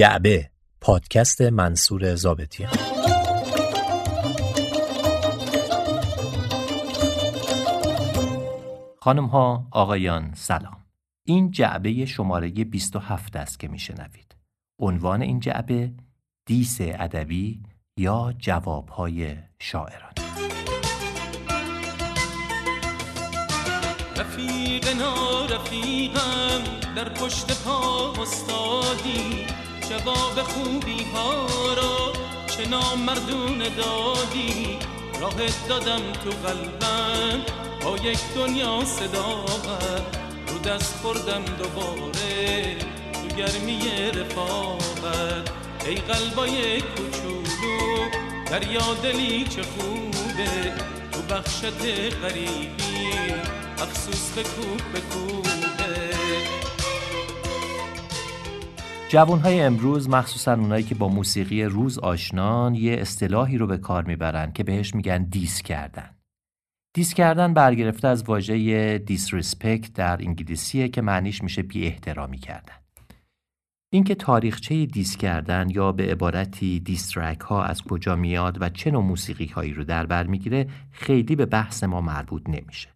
[0.00, 0.50] جعبه
[0.80, 2.72] پادکست منصور زابطیان
[8.98, 10.76] خانم ها آقایان سلام.
[11.26, 14.36] این جعبه شماره 27 است که میشنوید.
[14.78, 15.92] عنوان این جعبه
[16.46, 17.62] دیس ادبی
[17.96, 20.12] یا جوابهای شاعران.
[24.16, 24.88] رفیق
[25.50, 26.62] رفیقم
[26.96, 29.46] در پشت پا استادی.
[29.90, 32.12] جواب خوبی ها را
[32.46, 34.78] چه نامردون دادی؟
[35.20, 35.34] راه
[35.68, 37.40] دادم تو قلبم
[37.84, 40.16] با یک دنیا صداقت
[40.48, 42.76] رو دست خوردم دوباره
[43.12, 43.80] تو گرمی
[44.14, 45.50] رفاقت.
[45.86, 48.10] ای قلبای کوچولو
[48.50, 50.72] دریا دلی چه خوبه؟
[51.12, 51.64] تو بخشت
[52.22, 53.34] غریبی
[53.82, 55.49] افسوس به کوب به کوبه
[59.10, 64.52] جوانهای امروز مخصوصا اونایی که با موسیقی روز آشنان یه اصطلاحی رو به کار می‌برن
[64.52, 66.10] که بهش میگن diss کردن.
[66.94, 72.74] diss کردن برگرفته از واژه disrespect در انگلیسیه که معنیش میشه بی احترامی کردن.
[73.92, 78.90] اینکه تاریخچه diss کردن یا به عبارتی diss track ها از کجا میاد و چه
[78.90, 82.88] نوع موسیقی هایی رو در بر می‌گیره خیلی به بحث ما مربوط نمیشه.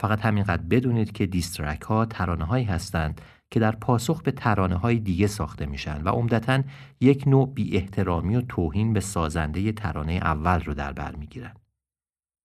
[0.00, 4.98] فقط همینقدر بدونید که دیسترک ها ترانه هایی هستند که در پاسخ به ترانه های
[4.98, 6.62] دیگه ساخته میشن و عمدتا
[7.00, 11.52] یک نوع بی احترامی و توهین به سازنده ترانه اول رو در بر می‌گیرن.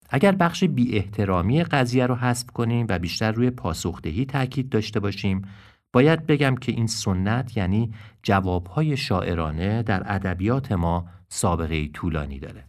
[0.09, 5.41] اگر بخش بی احترامی قضیه رو حذف کنیم و بیشتر روی پاسخدهی تاکید داشته باشیم
[5.93, 12.65] باید بگم که این سنت یعنی جوابهای شاعرانه در ادبیات ما سابقه طولانی داره.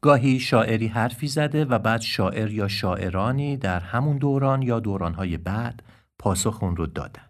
[0.00, 5.82] گاهی شاعری حرفی زده و بعد شاعر یا شاعرانی در همون دوران یا دورانهای بعد
[6.18, 7.29] پاسخ اون رو دادن.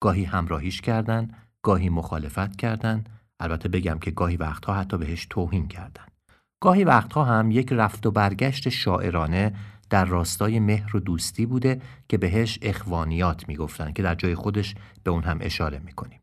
[0.00, 1.28] گاهی همراهیش کردن،
[1.62, 3.04] گاهی مخالفت کردن،
[3.40, 6.04] البته بگم که گاهی وقتها حتی بهش توهین کردن.
[6.60, 9.54] گاهی وقتها هم یک رفت و برگشت شاعرانه
[9.90, 15.10] در راستای مهر و دوستی بوده که بهش اخوانیات می‌گفتن که در جای خودش به
[15.10, 16.20] اون هم اشاره می‌کنیم.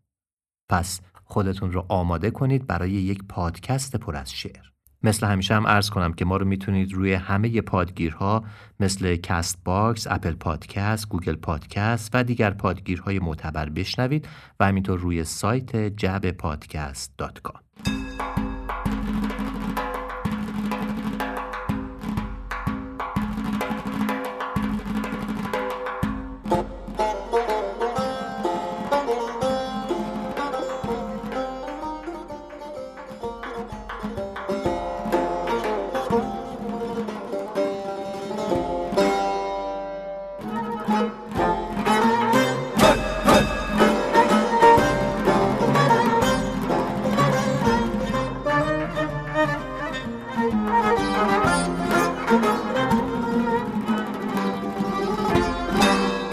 [0.70, 4.77] پس خودتون رو آماده کنید برای یک پادکست پر از شعر.
[5.03, 8.44] مثل همیشه هم عرض کنم که ما رو می‌تونید روی همه پادگیرها
[8.80, 14.28] مثل Castbox، Apple Podcast، Google Podcast و دیگر پادگیرهای معتبر بشنوید
[14.59, 17.13] و همینطور روی سایت جعبه پادکست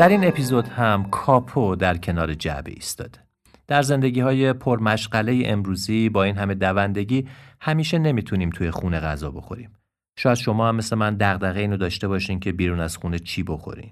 [0.04, 3.18] در این اپیزود هم کاپو در کنار جعبه ایستاده.
[3.66, 7.28] در زندگی های پرمشغله امروزی با این همه دوندگی
[7.60, 9.70] همیشه نمی‌تونیم توی خونه غذا بخوریم.
[10.18, 13.90] شاید شما هم مثل من دغدغه اینو داشته باشین که بیرون از خونه چی بخورین.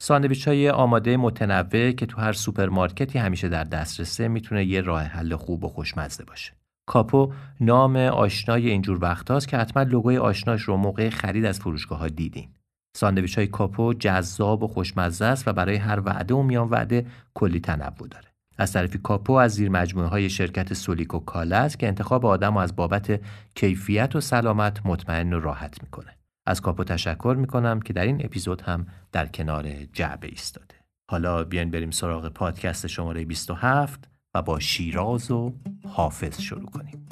[0.00, 5.36] ساندویچ های آماده متنوع که تو هر سوپرمارکتی همیشه در دسترسه می‌تونه یه راه حل
[5.36, 6.52] خوب و خوشمزه باشه.
[6.86, 12.08] کاپو نام آشنای اینجور وقتاست که حتما لوگوی آشناش رو موقع خرید از فروشگاه ها
[12.08, 12.48] دیدین.
[12.96, 17.60] ساندویچ های کاپو جذاب و خوشمزه است و برای هر وعده و میان وعده کلی
[17.60, 18.28] تنوع داره.
[18.58, 22.76] از طرفی کاپو از زیر مجموعه های شرکت سولیکو کالا است که انتخاب آدم از
[22.76, 23.20] بابت
[23.54, 26.16] کیفیت و سلامت مطمئن و راحت می‌کنه.
[26.46, 30.74] از کاپو تشکر می‌کنم که در این اپیزود هم در کنار جعبه ایستاده.
[31.10, 35.52] حالا بیاین بریم سراغ پادکست شماره 27 و با شیراز و
[35.88, 37.06] حافظ شروع کنیم.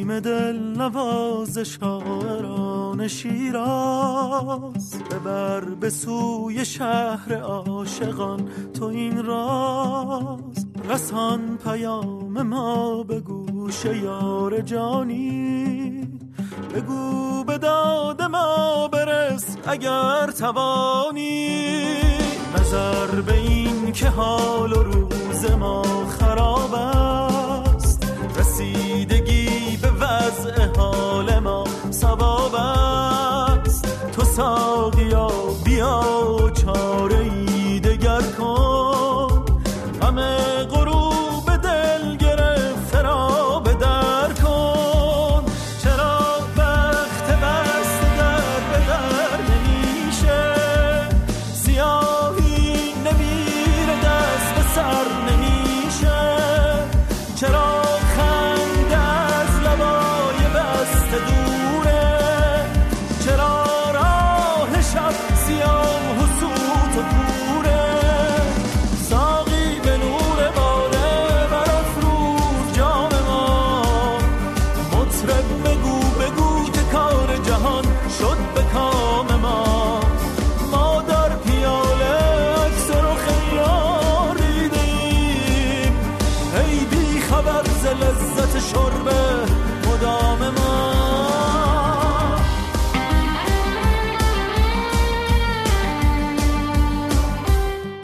[0.00, 4.94] نسیم دل نواز شاعران شیراز.
[5.10, 10.66] ببر به سوی شهر عاشقان تو این راز.
[10.90, 16.08] رسان پیام ما به گوش یار جانی.
[16.74, 21.56] بگو به داد ما برس اگر توانی.
[22.60, 28.06] نظر به این که حال و روز ما خراب است.
[28.38, 29.39] رسیدگی
[30.30, 33.86] وضع حال ما سباب است.
[34.12, 35.28] تو ساقیا
[35.64, 36.02] بیا
[36.54, 37.49] چاره ای.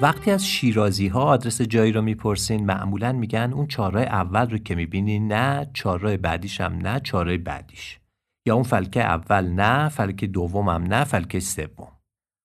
[0.00, 4.74] وقتی از شیرازی ها آدرس جایی رو می‌پرسین معمولا میگن اون چهارراه اول رو که
[4.74, 7.98] می‌بینی نه چهارراه بعدیش هم نه چهارراه بعدیش.
[8.46, 11.88] یا اون فلکه اول نه فلکه دومم نه فلکه سوم.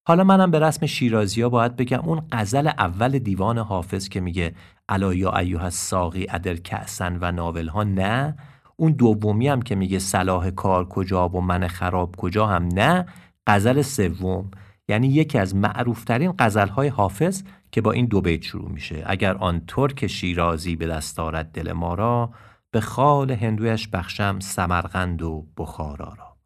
[0.07, 4.53] حالا منم به رسم شیرازی ها باید بگم اون غزل اول دیوان حافظ که میگه
[4.89, 8.37] الا یا ایوه الساقی ادر کعسن و ناول ها نه.
[8.75, 13.05] اون دومی هم که میگه صلاح کار کجا و من خراب کجا هم نه.
[13.47, 14.51] غزل سوم.
[14.91, 16.33] یعنی یکی از معروفترین
[16.75, 19.03] های حافظ که با این دو بیت شروع میشه.
[19.05, 22.33] اگر آن ترک شیرازی به دست آرد دل ما را
[22.71, 26.37] به خال هندویش بخشم سمرقند و بخارا را.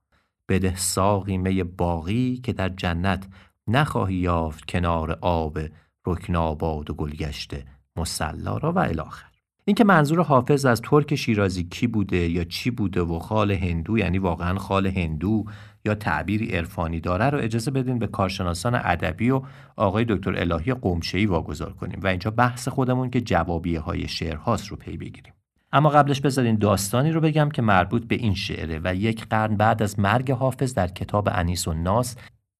[0.50, 3.27] بده ساقی می باقی که در جنت
[3.68, 5.59] نخواهی یافت کنار آب
[6.06, 7.65] رکناباد و گلگشته
[7.95, 9.27] مسلا را و الاخر.
[9.65, 14.18] اینکه منظور حافظ از ترک شیرازی کی بوده یا چی بوده و خال هندو یعنی
[14.18, 15.45] واقعا خال هندو
[15.85, 19.41] یا تعبیری عرفانی داره رو اجازه بدین به کارشناسان ادبی و
[19.75, 24.67] آقای دکتر الهی قمشه‌ای واگذار کنیم و اینجا بحث خودمون که جوابیه های شعر هاست
[24.67, 25.33] رو پی بگیریم
[25.71, 29.83] اما قبلش بذارین داستانی رو بگم که مربوط به این شعره و یک قرن بعد
[29.83, 32.15] از مرگ حافظ در کتاب انیس و ناس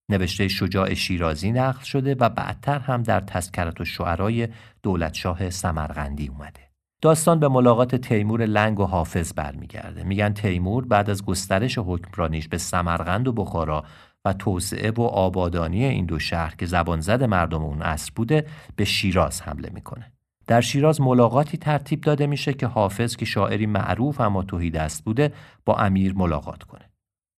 [0.10, 4.48] نوشته شجاع شیرازی نقل شده و بعدتر هم در تذکرت و شعرهای
[4.84, 6.65] دولتشاه سمرقندی اومده.
[7.06, 10.04] داستان به ملاقات تیمور لنگ و حافظ برمیگرده.
[10.04, 13.84] میگن تیمور بعد از گسترش حکمرانیش به سمرقند و بخارا
[14.26, 18.86] و توسعه و آبادانی این دو شهر که زبان زد مردم اون عصر بوده به
[18.86, 20.12] شیراز حمله می‌کنه.
[20.48, 25.34] در شیراز ملاقاتی ترتیب داده میشه که حافظ که شاعری معروف اما توهی دست بوده
[25.66, 26.90] با امیر ملاقات کنه.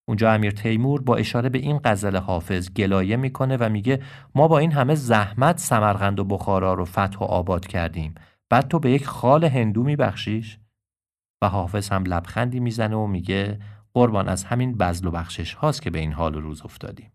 [0.08, 4.02] اونجا امیر تیمور با اشاره به این غزل حافظ گلایه می‌کنه و میگه
[4.36, 8.16] ما با این همه زحمت سمرقند و بخارا رو فتح و آباد کردیم
[8.50, 10.60] بعد تو به یک خال هندو میبخشیش
[11.44, 13.60] و حافظ هم لبخندی می‌زنه و میگه
[13.94, 17.12] قربان از همین بزل و بخشش هاست که به این حال و روز افتادیم.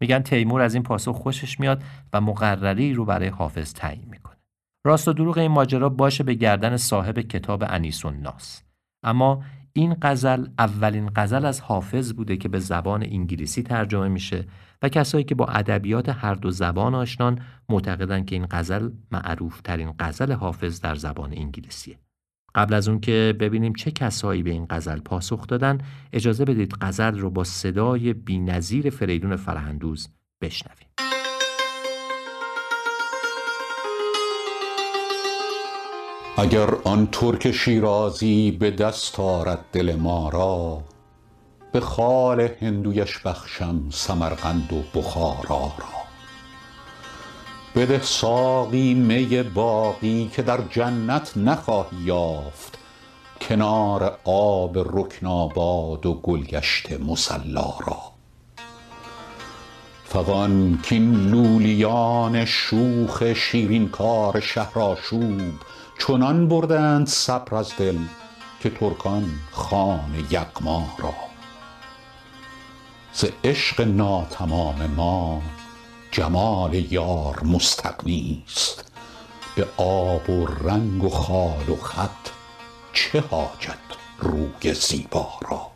[0.00, 1.82] میگن تیمور از این پاسخ خوشش میاد
[2.12, 4.36] و مقرری رو برای حافظ تعیین می‌کنه.
[4.86, 8.62] راست و دروغ این ماجرا باشه به گردن صاحب کتاب انیسون ناس
[9.04, 14.44] اما این غزل اولین غزل از حافظ بوده که به زبان انگلیسی ترجمه میشه
[14.82, 17.38] و کسایی که با ادبیات هر دو زبان آشنان
[17.68, 21.98] معتقدند که این غزل معروف ترین غزل حافظ در زبان انگلیسیه.
[22.54, 25.78] قبل از اون که ببینیم چه کسایی به این غزل پاسخ دادن
[26.12, 30.08] اجازه بدید غزل رو با صدای بینظیر فریدون فرهندوز
[30.40, 30.88] بشنویم.
[36.36, 40.82] اگر آن ترک شیرازی به دست آرد دل ما را
[41.72, 46.02] به خال هندویش بخشم سمرقند و بخارا را.
[47.74, 52.78] بده ساقی می باقی که در جنت نخواهی یافت
[53.40, 57.98] کنار آب رکناباد و گلگشت مسلا را.
[60.04, 65.52] فغان کین لولیان شوخ شیرین کار شهرآشوب
[65.98, 67.98] چنان بردند صبر از دل
[68.62, 71.31] که ترکان خان یغما را.
[73.14, 75.42] ز عشق ناتمام ما
[76.10, 78.92] جمال یار مستغنی است.
[79.56, 82.28] به آب و رنگ و خال و خط
[82.92, 83.78] چه حاجت
[84.18, 85.66] روی زیبا را؟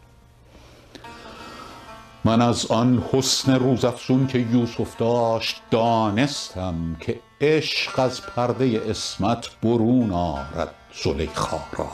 [2.25, 10.13] من از آن حسن روزافزون که یوسف داشت دانستم که عشق از پرده اسمت برون
[10.13, 11.89] آرد زلیخا را.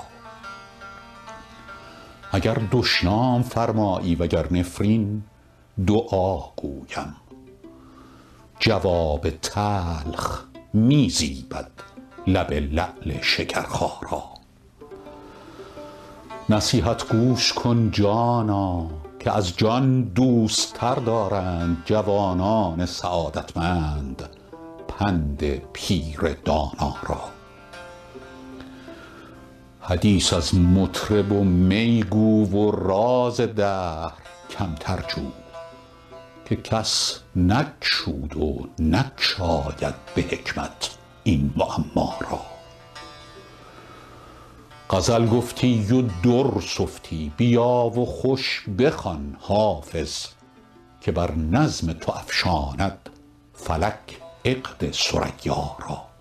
[2.33, 5.23] اگر دشنام فرمایی وگر نفرین
[5.87, 7.17] دعا گویم.
[8.61, 11.71] جواب تلخ می زیبد
[12.27, 14.23] لب لعل شکرخا را
[16.49, 24.29] نصیحت گوش کن جانا که از جان دوستتر دارند جوانان سعادتمند
[24.89, 27.21] پند پیر دانا را.
[29.81, 34.13] حدیث از مطرب و میگو و راز دهر
[34.51, 35.42] کمتر جو
[36.57, 40.91] که کس نگشود و نگشاید به حکمت
[41.25, 42.41] این معما را.
[44.91, 50.27] غزل گفتی و در سفتی بیا و خوش بخوان حافظ
[51.01, 53.11] که بر نظم تو افشاند
[53.55, 56.12] فلک عقد ثریا را.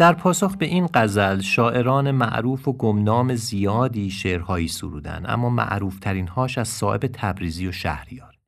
[0.00, 6.58] در پاسخ به این غزل شاعران معروف و گمنام زیادی شعرهایی سرودن اما معروفترین هاش
[6.58, 8.38] از صاحب تبریزی و شهریار.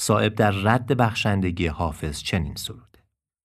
[0.00, 2.98] صاحب در رد بخشندگی حافظ چنین سروده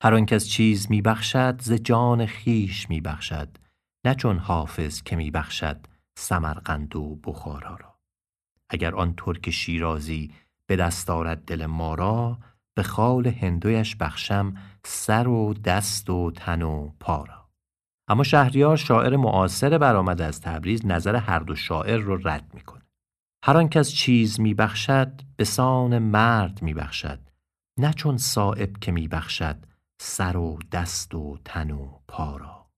[0.03, 3.57] هر آن کس چیز می بخشد ز جان خیش می بخشد
[4.05, 5.79] نه چون حافظ که می بخشد
[6.17, 7.99] سمرقند و بخارا را.
[8.69, 10.31] اگر آن ترک شیرازی
[10.67, 12.39] به دست آرد دل ما را
[12.75, 14.53] به خال هندویش بخشم
[14.85, 17.46] سر و دست و تن و پا را.
[18.07, 22.81] اما شهریار شاعر معاصر برآمده از تبریز نظر هر دو شاعر رو رد می‌کنه
[23.43, 27.19] هر آن کس چیز میبخشد به سان مرد میبخشد.
[27.79, 29.65] نه چون صائب که میبخشد
[30.01, 32.71] سر و دست و تن و پا را.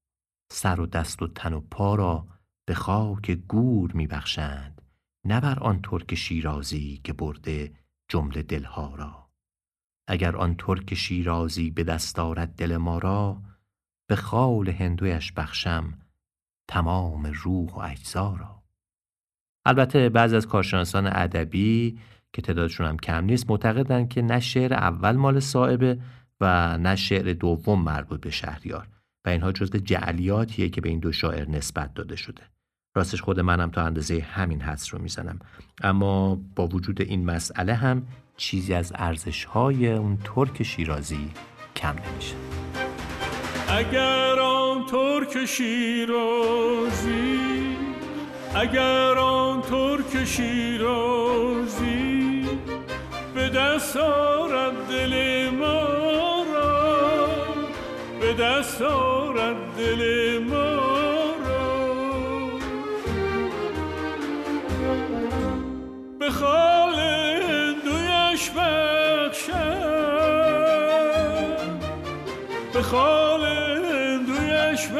[0.51, 2.27] سر و دست و تن و پا را
[2.67, 4.81] به خاک گور میبخشند
[5.25, 7.73] نه بر آن ترک شیرازی که برده
[8.09, 9.29] جمله دلها را.
[10.07, 13.41] اگر آن ترک شیرازی به دست آرد دل ما را
[14.09, 15.93] به خال هندویش بخشم
[16.69, 18.63] تمام روح و اجزا را.
[19.65, 21.99] البته بعض از کارشناسان ادبی
[22.33, 25.99] که تعدادشون هم کم نیست معتقدند که نه شعر اول مال صاحبه
[26.41, 28.87] و نه شعر دوم مربوط به شهریار
[29.25, 32.41] و اینها جزء جعلیاتیه که به این دو شاعر نسبت داده شده.
[32.95, 35.39] راستش خود منم تا اندازه همین حدس رو می‌زنم.
[35.81, 41.31] اما با وجود این مسئله هم چیزی از ارزش های اون ترک شیرازی
[41.75, 42.35] کم نمیشه.
[43.71, 47.39] اگر آن ترک شیرازی
[48.55, 51.99] اگر آن ترک شیرازی
[53.35, 55.83] به دست آرد دل ما
[56.53, 57.27] را
[58.21, 60.75] به دست آرد دل ما
[61.45, 61.79] را.
[66.19, 66.95] به خال
[67.85, 69.79] دویش بخشم
[72.73, 73.58] به خال
[74.79, 74.91] دویش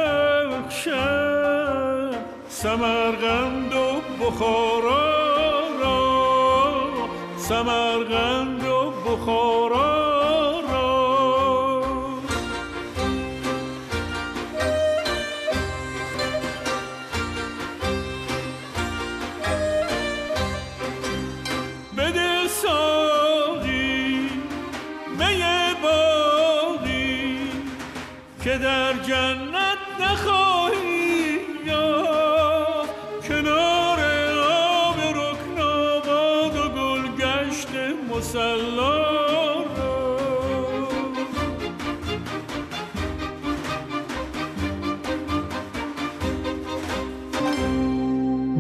[0.68, 2.12] بخشم
[2.50, 6.72] سمرغند و بخارا را.
[7.38, 9.99] سمرغند و بخارا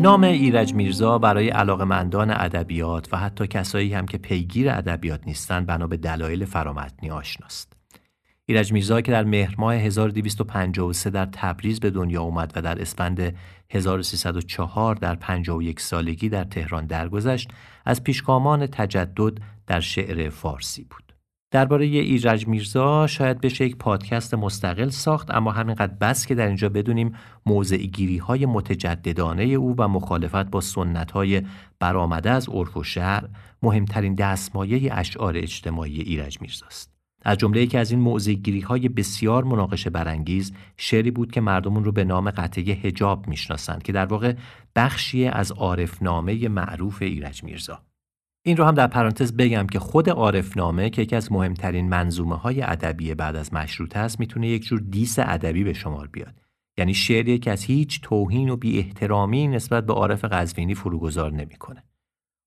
[0.01, 5.87] نام ایرج میرزا برای علاقمندان ادبیات و حتی کسایی هم که پیگیر ادبیات نیستند بنا
[5.87, 7.73] به دلایل فرامتنی آشناست.
[8.45, 13.35] ایرج میرزا که در مهر ماه 1253 در تبریز به دنیا اومد و در اسفند
[13.69, 17.51] 1304 در 51 سالگی در تهران درگذشت
[17.85, 19.37] از پیشگامان تجدد
[19.67, 21.08] در شعر فارسی بود.
[21.51, 26.69] درباره ایرج میرزا شاید بشه یک پادکست مستقل ساخت اما همینقدر بس که در اینجا
[26.69, 27.15] بدونیم
[27.45, 31.41] موضع گیری های متجددانه او و مخالفت با سنت های
[31.79, 33.29] برآمده از عرف و شهر
[33.63, 36.99] مهمترین دستمایه اشعار اجتماعی ایرج میرزاست.
[37.25, 41.91] از جمله یکی از این موضعگیری های بسیار مناقشه برانگیز شعری بود که مردمون رو
[41.91, 44.33] به نام قطعه هجاب می‌شناسند که در واقع
[44.75, 47.81] بخشی از عارفنامه معروف ایرج میرزا
[48.49, 52.61] این رو هم در پرانتز بگم که خود عارفنامه که یکی از مهمترین منظومه های
[52.61, 56.33] ادبی بعد از مشروطه است می‌تونه یک جور دیس ادبی به شمار بیاد.
[56.77, 61.83] یعنی شعری که از هیچ توهین و بی احترامی نسبت به عارف قزوینی فروگذار نمی‌کنه.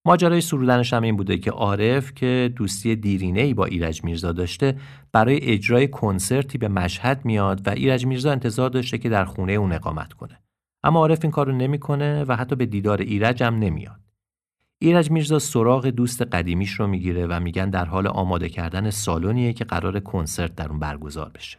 [0.07, 4.77] ماجرای سرودنش هم این بوده که عارف که دوستی دیرینه ای با ایرج میرزا داشته
[5.13, 9.73] برای اجرای کنسرتی به مشهد میاد و ایرج میرزا انتظار داشته که در خونه اون
[9.73, 10.41] اقامت کنه.
[10.85, 14.01] اما عارف این کارو نمی‌کنه و حتی به دیدار ایرج هم نمیاد.
[14.83, 19.65] ایرج میرزا سراغ دوست قدیمیش رو می‌گیره و میگن در حال آماده کردن سالونیه که
[19.65, 21.59] قرار کنسرت در اون برگزار بشه.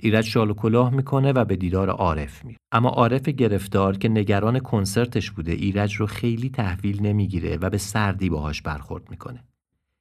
[0.00, 2.58] ایرج شال و کلاه می‌کنه و به دیدار عارف میره.
[2.72, 8.28] اما عارف گرفتار که نگران کنسرتش بوده ایرج رو خیلی تحویل نمی‌گیره و به سردی
[8.28, 9.44] باهاش برخورد می‌کنه.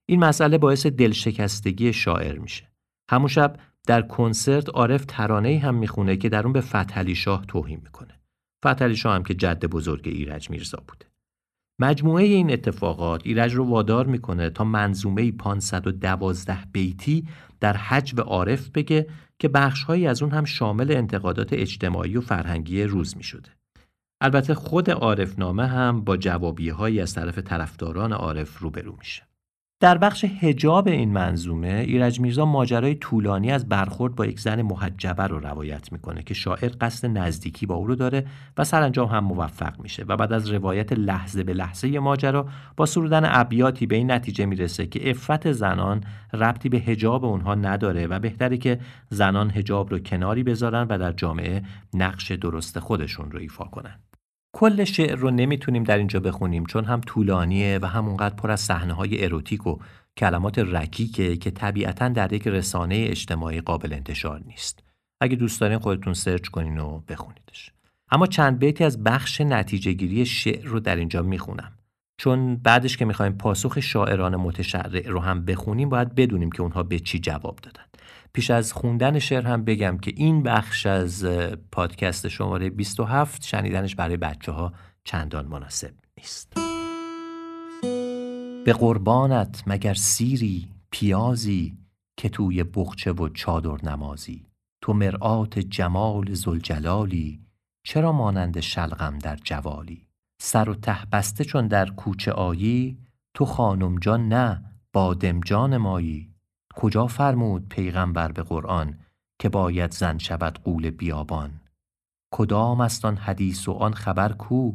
[0.06, 2.72] این مسئله باعث دلشکستگی شاعر میشه.
[3.10, 3.56] همون شب
[3.88, 8.20] در کنسرت عارف ترانه‌ای هم می‌خونه که در اون به فتحعلی شاه توهین می‌کنه.
[8.65, 11.09] فتحعلی شاه هم که جد بزرگ ایرج میرزا بوده.
[11.79, 17.27] مجموعه این اتفاقات ایرج رو وادار می‌کنه تا منظومه 512 بیتی
[17.59, 19.07] در حجب عارف بگه
[19.39, 23.50] که بخشهایی از اون هم شامل انتقادات اجتماعی و فرهنگی روز می شده.
[24.21, 29.28] البته خود عارف نامه هم با جوابیه هایی از طرف طرفداران عارف روبرو میشه.
[29.81, 35.24] در بخش هجاب این منظومه ایرج میرزا ماجرای طولانی از برخورد با یک زن محجبه
[35.24, 38.25] رو روایت می‌کنه که شاعر قصد نزدیکی با او رو داره
[38.57, 43.21] و سرانجام هم موفق میشه و بعد از روایت لحظه به لحظه ماجرا با سرودن
[43.25, 48.57] ابیاتی به این نتیجه می‌رسه که عفت زنان ربطی به هجاب اونها نداره و بهتره
[48.57, 54.00] که زنان هجاب رو کناری بذارن و در جامعه نقش درست خودشون رو ایفا کنن.
[54.53, 58.60] کل شعر رو نمی‌تونیم در اینجا بخونیم چون هم طولانیه و هم اونقدر پر از
[58.60, 59.77] صحنه های اروتیک و
[60.18, 64.84] کلمات رکیکه که طبیعتا در یک رسانه اجتماعی قابل انتشار نیست.
[65.22, 67.72] اگه دوست دارین خودتون سرچ کنین و بخونیدش.
[68.12, 71.72] اما چند بیتی از بخش نتیجه گیری شعر رو در اینجا می‌خونم.
[72.18, 77.00] چون بعدش که می‌خوایم پاسخ شاعران متشرع رو هم بخونیم باید بدونیم که اونها به
[77.00, 77.88] چی جواب دادن.
[78.33, 81.25] پیش از خوندن شعر هم بگم که این بخش از
[81.71, 86.53] پادکست شماره 27 شنیدنش برای بچه ها چندان مناسب نیست.
[88.65, 91.77] به قربانت مگر سیری پیازی
[92.17, 94.45] که توی بخچه و چادر نمازی.
[94.81, 97.39] تو مرآت جمال زلجلالی
[97.83, 100.07] چرا مانند شلغم در جوالی؟
[100.41, 102.98] سر و ته بسته چون در کوچه آیی
[103.33, 106.28] تو خانم جان نه بادمجان مایی.
[106.76, 109.00] کجا فرمود پیغمبر به قرآن
[109.40, 111.62] که باید زن شود قول بیابان؟
[112.34, 114.74] کدام است آن حدیث و آن خبر کو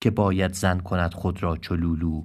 [0.00, 2.24] که باید زن کند خود را چلولو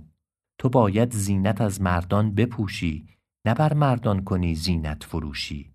[0.59, 3.07] تو باید زینت از مردان بپوشی
[3.45, 5.73] نه بر مردان کنی زینت فروشی.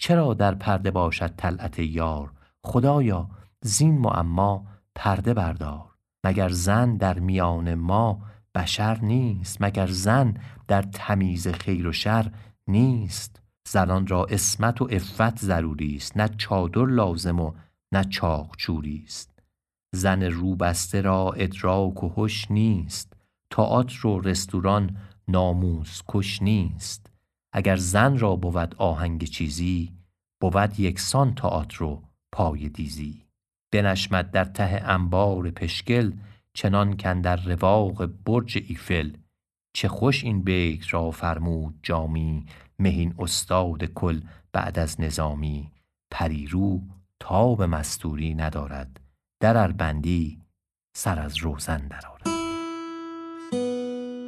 [0.00, 2.32] چرا در پرده باشد طلعت یار؟
[2.64, 3.30] خدایا
[3.62, 5.84] زین معما پرده بردار.
[6.24, 8.22] مگر زن در میان ما
[8.54, 10.34] بشر نیست؟ مگر زن
[10.68, 12.32] در تمیز خیر و شر
[12.68, 13.42] نیست.
[13.68, 16.16] زنان را اسمت و عفت ضروری است.
[16.16, 17.52] نه چادر لازم و
[17.92, 19.42] نه چاقچوری است.
[19.94, 23.12] زن روبسته را ادراک و هوش نیست.
[23.50, 24.96] تئاتر و رستوران
[25.28, 27.10] ناموس کش نیست.
[27.52, 29.92] اگر زن را بود آهنگ چیزی
[30.40, 32.02] بود یکسان تئاتر و
[32.32, 33.24] پای دیزی.
[33.72, 36.12] بنشمد در ته انبار پشگل
[36.54, 39.10] چنان در رواق برج ایفل
[39.72, 42.46] چه خوش این بیت را فرمود جامی
[42.78, 44.20] مهین استاد کل
[44.52, 45.72] بعد از نظامی.
[46.10, 46.82] پریرو
[47.20, 49.00] تاب مستوری ندارد
[49.40, 50.42] در بندی
[50.96, 52.28] سر از روزن درآرد.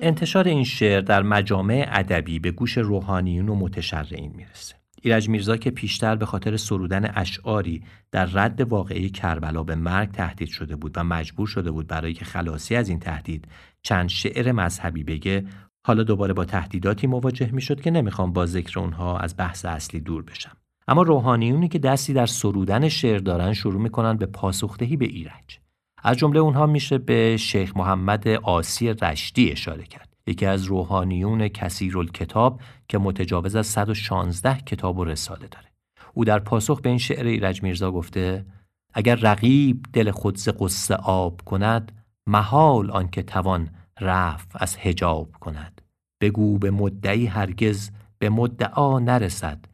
[0.02, 4.74] انتشار این شعر در مجامع ادبی به گوش روحانیون و متشرعین می‌رسه.
[5.02, 10.48] ایرج میرزا که پیشتر به خاطر سرودن اشعاری در رد واقعی کربلا به مرگ تهدید
[10.48, 13.48] شده بود و مجبور شده بود برای که خلاصی از این تهدید
[13.82, 15.44] چند شعر مذهبی بگه
[15.86, 20.22] حالا دوباره با تهدیداتی مواجه می‌شد که نمی‌خوام با ذکر اونها از بحث اصلی دور
[20.22, 20.56] بشم.
[20.88, 25.58] اما روحانیونی که دستی در سرودن شعر دارن شروع می‌کنن به پاسخدهی به ایرج.
[26.02, 30.08] از جمله اونها میشه به شیخ محمد آسی رشدی اشاره کرد.
[30.26, 35.66] یکی از روحانیون کثیرالکتاب که متجاوز از 116 کتاب و رساله داره.
[36.14, 38.46] او در پاسخ به این شعر ایرج میرزا گفته
[38.94, 41.92] اگر رقیب دل خود ز قصه آب کند
[42.26, 45.80] محال آنکه توان رفع از حجاب کند.
[46.20, 49.64] بگو به مدعی هرگز به مدعا نرسد.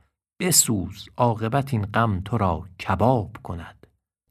[0.40, 3.86] بسوز عاقبت این غم تو را کباب کند.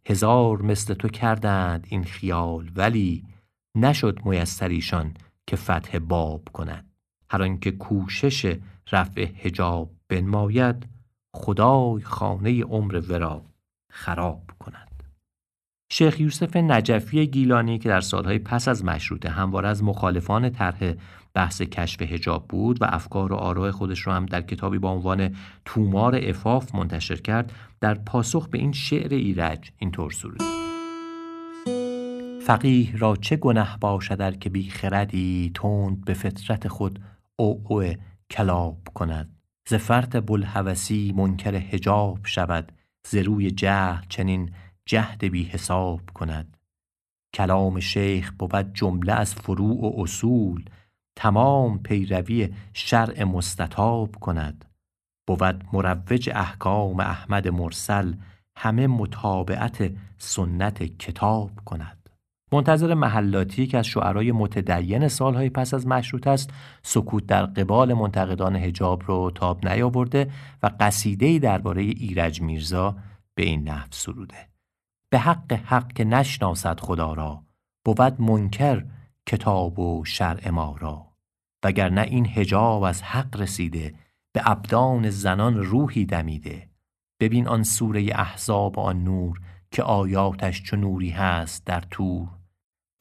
[0.07, 3.23] هزار مثل تو کردند این خیال ولی
[3.77, 4.79] نشد میسر
[5.47, 6.91] که فتح باب کند.
[7.29, 8.57] هر آنکه کوشش
[8.91, 10.87] رفع حجاب بنماید
[11.33, 13.45] خدای خانه عمر ورا
[13.91, 14.44] خراب.
[15.97, 20.93] شیخ یوسف نجفی گیلانی که در سالهای پس از مشروطه همواره از مخالفان طرح
[21.33, 25.35] بحث کشف هجاب بود و افکار و آراء خودش رو هم در کتابی با عنوان
[25.65, 30.41] تومار افاف منتشر کرد در پاسخ به این شعر ایرج اینطور سرود
[32.45, 36.99] فقیه را چه گنه باشد که بی خردی تند به فطرت خود
[37.35, 37.83] او او
[38.29, 39.29] کلاب کند.
[39.67, 40.15] ز فرط
[41.15, 42.71] منکر هجاب شود
[43.07, 43.51] ز روی
[44.09, 44.51] چنین
[44.85, 46.57] جهد بی حساب کند.
[47.33, 50.65] کلام شیخ بود جمله از فروع و اصول.
[51.15, 54.65] تمام پیروی شرع مستطاب کند.
[55.27, 58.13] بود مروج احکام احمد مرسل.
[58.57, 62.09] همه متابعت سنت کتاب کند.
[62.51, 68.55] منتظر محلاتی که از شعرای متدین سالهای پس از مشروط است سکوت در قبال منتقدان
[68.55, 70.31] هجاب رو تاب نیاورده
[70.63, 72.95] و قصیده‌ای درباره ایرج میرزا
[73.35, 74.54] به این نحو سروده.
[75.15, 77.43] به حق حق که نشناسد خدا را
[77.85, 78.85] بود منکر
[79.27, 81.07] کتاب و شرع ما را.
[81.65, 83.95] وگرنه این هجاب از حق رسیده
[84.33, 86.69] به ابدان زنان روحی دمیده.
[87.19, 92.27] ببین آن سوره احزاب آن نور که آیاتش چو نوری هست در تور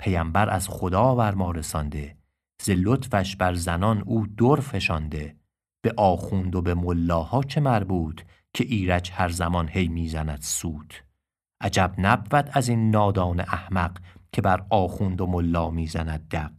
[0.00, 2.16] پیامبر از خدا بر ما رسانده
[2.62, 5.37] ز لطفش بر زنان او در فشانده
[5.85, 8.20] به آخوند و به ملاها چه مربوط
[8.53, 10.94] که ایرج هر زمان هی می‌زند سود.
[11.64, 13.98] عجب نبود از این نادان احمق
[14.33, 16.50] که بر آخوند و ملا می‌زند دق.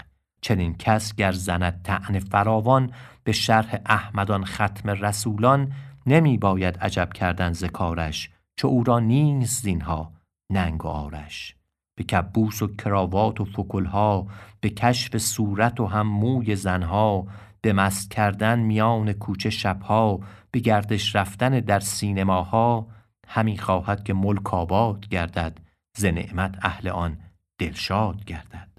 [0.41, 2.91] چنین کس گر زند طعن فراوان
[3.23, 5.71] به شرح احمدان ختم رسولان
[6.05, 10.11] نمی باید عجب کردن ذکارش چو او را نیست زینها
[10.51, 11.55] ننگ و آرش.
[11.95, 14.27] به کبوس و کراوات و فکلها
[14.61, 17.27] به کشف صورت و هم موی زنها
[17.61, 20.19] به مست کردن میان کوچه شبها
[20.51, 22.87] به گردش رفتن در سینماها
[23.27, 25.59] همی خواهد که ملک آباد گردد
[25.97, 27.17] ز نعمت اهل آن
[27.59, 28.69] دلشاد گردد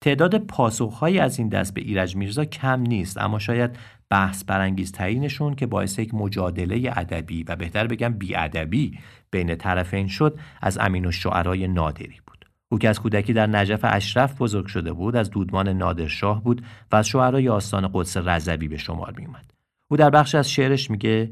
[0.00, 3.78] تعداد پاسخهایی از این دست به ایرج میرزا کم نیست اما شاید
[4.10, 8.98] بحث برانگیزترینشون که باعث یک مجادله ادبی و بهتر بگم بیادبی
[9.30, 13.80] بین طرفین شد از امین و شعرای نادری بود او که از کودکی در نجف
[13.82, 18.76] اشرف بزرگ شده بود از دودمان نادرشاه بود و از شعرای آستان قدس رضوی به
[18.76, 19.52] شمار می اومد.
[19.90, 21.30] او در بخش از شعرش میگه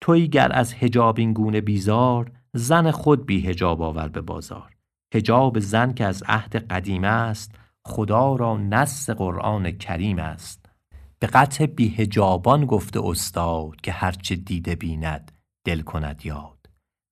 [0.00, 4.76] توی گر از هجاب این گونه بیزار زن خود بی هجاب آور به بازار.
[5.14, 7.54] هجاب زن که از عهد قدیم است
[7.86, 10.66] خدا را نص قرآن کریم است.
[11.18, 15.32] به قطع بیهجابان گفته استاد که هرچه دیده بیند
[15.66, 16.58] دل کند یاد.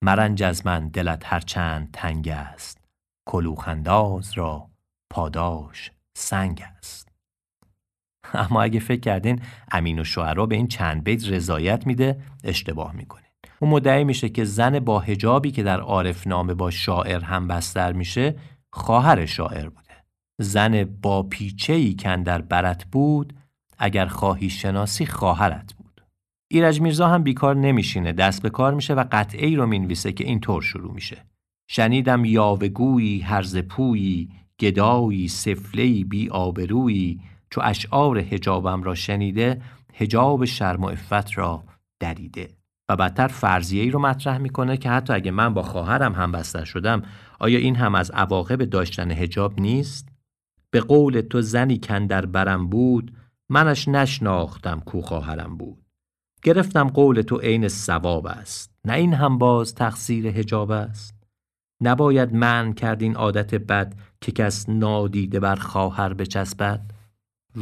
[0.04, 2.84] مرنج از من دلت هرچند تنگ است.
[3.28, 4.70] کلوخنداز را
[5.12, 7.05] پاداش سنگ است.
[8.50, 9.40] اما اگه فکر کردین
[9.72, 13.26] امین و شعرا به این چند بیت رضایت میده اشتباه می‌کنین.
[13.60, 17.92] اون مدعی میشه که زن با هجابی که در عارف نامه با شاعر هم بستر
[17.92, 18.36] میشه
[18.72, 20.04] خواهر شاعر بوده.
[20.40, 23.32] زن با پیچه ای در برت بود
[23.78, 26.02] اگر خواهی شناسی خواهرت بود.
[26.50, 30.24] ایرج میرزا هم بیکار نمیشینه دست به کار میشه و قطعه ای رو می‌نویسه که
[30.24, 31.24] اینطور شروع میشه.
[31.68, 37.20] شنیدم یاوگویی هرز پویی گدایی سفلهی بی آبرویی
[37.56, 39.62] چو اشعار هجابم را شنیده
[39.94, 41.64] هجاب شرم و افت را
[42.00, 42.48] دریده.
[42.88, 46.64] و بدتر فرضیه ای رو مطرح می‌کنه که حتی اگه من با خواهرم هم بستر
[46.64, 47.02] شدم
[47.40, 50.08] آیا این هم از عواقب داشتن هجاب نیست؟
[50.70, 53.16] به قول تو زنی کن در برم بود
[53.48, 55.84] منش نشناختم کو خواهرم بود.
[56.42, 58.70] گرفتم قول تو عین ثواب است.
[58.84, 61.14] نه این هم باز تقصیر حجاب است؟
[61.82, 66.95] نباید من کرد این عادت بد که کس نادیده بر خواهر بچسبد؟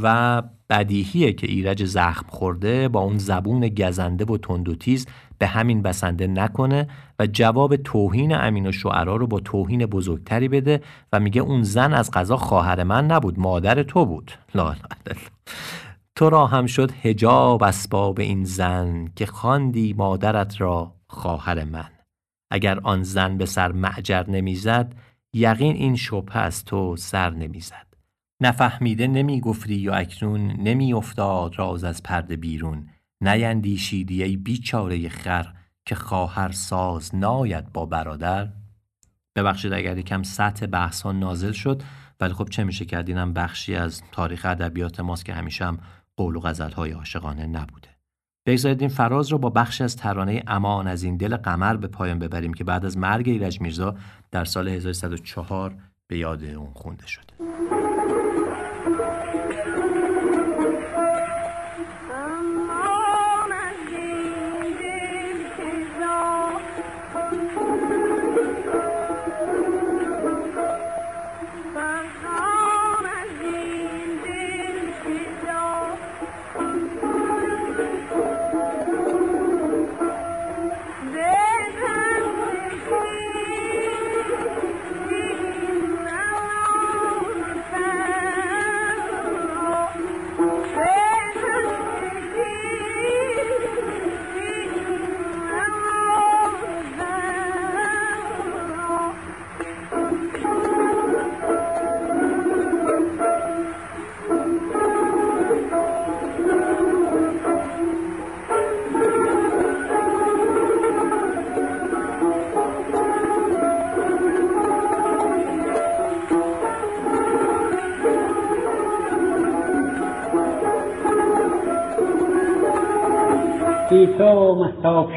[0.02, 5.06] و بدیهیه که ایرج زخم خورده با اون زبون گزنده و تند و تیز
[5.38, 10.80] به همین بسنده نکنه و جواب توهین امین و شعرا رو با توهین بزرگتری بده
[11.12, 14.32] و میگه اون زن از قضا خواهر من نبود مادر تو بود.
[14.54, 14.74] لا
[16.16, 21.90] تو را هم شد هجاب اسباب این زن که خواندی مادرت را خواهر من.
[22.50, 24.94] اگر آن زن به سر معجر نمی‌زد
[25.34, 27.93] یقین این شبه از تو سر نمی‌زد.
[28.44, 32.88] نفهمیده نمی گفتی یا اکنون نمی افتاد راز از پرده بیرون.
[33.20, 35.46] نیندیشیدی ای بیچاره خر
[35.86, 38.48] که خواهر ساز ناید با برادر؟
[39.36, 41.82] ببخشید اگر یکم سطح بحث ها نازل شد
[42.20, 45.78] ولی خب چه میشه کرد اینم بخشی از تاریخ ادبیات ماست که همیشه هم
[46.16, 47.88] قول و غزل های عاشقانه نبوده.
[48.46, 52.18] بگذارید این فراز رو با بخشی از ترانه امان از این دل قمر به پایان
[52.18, 53.96] ببریم که بعد از مرگ ایرج میرزا
[54.30, 55.76] در سال 1304
[56.06, 57.53] به یاد اون خونده شده.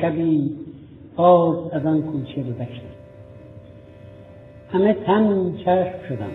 [0.01, 0.51] شبی
[1.15, 2.87] باز از آن کوچه گذشتم.
[4.71, 6.31] همه تن چشم شدم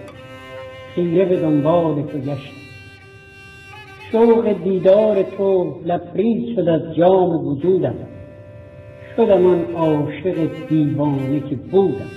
[0.94, 2.62] خیره به دنبال تو گشتم.
[4.12, 7.94] شوق دیدار تو لبریز شد از جام وجودم.
[9.16, 12.10] شدم آن عاشق دیوانه که بودم.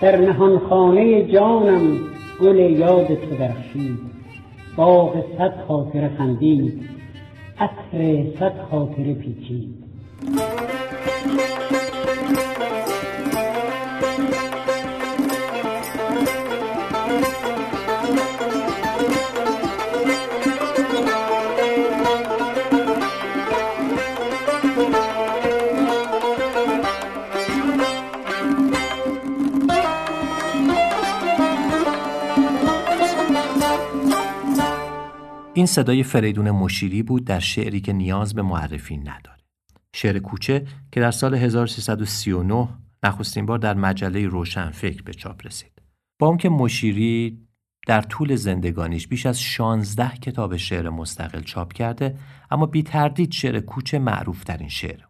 [0.00, 1.98] در نهانخانه جانم
[2.40, 3.98] گل یاد تو درخشید
[4.76, 6.99] باغ صد خاطر خندید.
[7.60, 9.74] عطر صد خاطر پیچید.
[35.60, 39.38] این صدای فریدون مشیری بود در شعری که نیاز به معرفی نداره.
[39.94, 42.68] شعر کوچه که در سال 1339
[43.02, 45.82] نخستین بار در مجله روشن فکر به چاپ رسید.
[46.20, 47.46] با اون که مشیری
[47.86, 52.18] در طول زندگانیش بیش از 16 کتاب شعر مستقل چاپ کرده
[52.50, 55.00] اما بی تردید شعر کوچه معروف ترین شعر.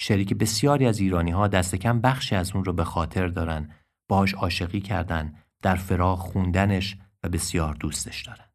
[0.00, 3.70] شعری که بسیاری از ایرانی ها دست کم بخشی از اون رو به خاطر دارن
[4.08, 8.53] باش عاشقی کردن در فراغ خوندنش و بسیار دوستش دارن.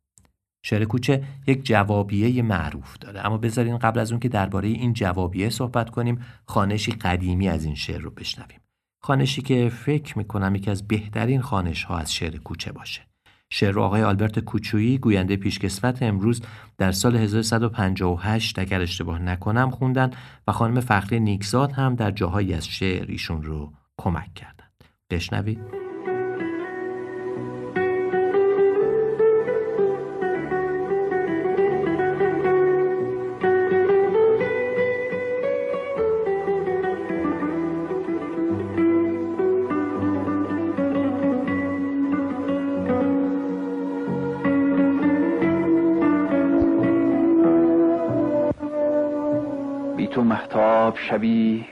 [0.63, 3.25] شعر کوچه یک جوابیه معروف داره.
[3.25, 7.75] اما بذارین قبل از اون که درباره این جوابیه صحبت کنیم خانشی قدیمی از این
[7.75, 8.59] شعر رو بشنویم.
[9.01, 13.01] خانشی که فکر می‌کنم یکی از بهترین خانش ها از شعر کوچه باشه.
[13.51, 16.41] شعر رو آقای آلبرت کوچویی گوینده پیشکسوت امروز
[16.77, 20.11] در سال 1158 اگر اشتباه نکنم خوندن
[20.47, 24.65] و خانم فخری نیکزاد هم در جاهایی از شعر ایشون رو کمک کردن.
[25.09, 25.88] بشنوید.
[51.09, 51.65] شبی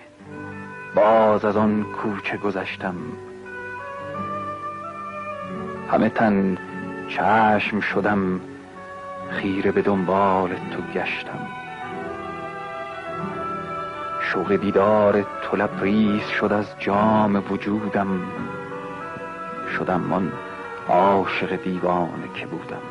[0.95, 2.95] باز از آن کوچه گذشتم.
[5.91, 6.57] همه تن
[7.09, 8.41] چشم شدم
[9.29, 11.47] خیره به دنبال تو گشتم.
[14.21, 18.21] شوق دیدار تو لبریز شد از جام وجودم.
[19.77, 20.31] شدم من
[20.89, 22.81] عاشق دیوانه که بودم.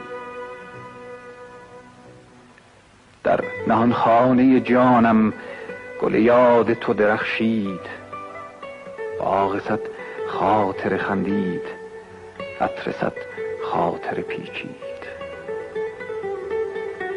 [3.24, 5.32] در نهان خانه جانم
[6.06, 7.80] گل یاد تو درخشید.
[9.20, 9.60] باغ
[10.28, 11.62] خاطر خندید.
[12.60, 12.92] عطر
[13.64, 15.02] خاطر پیچید.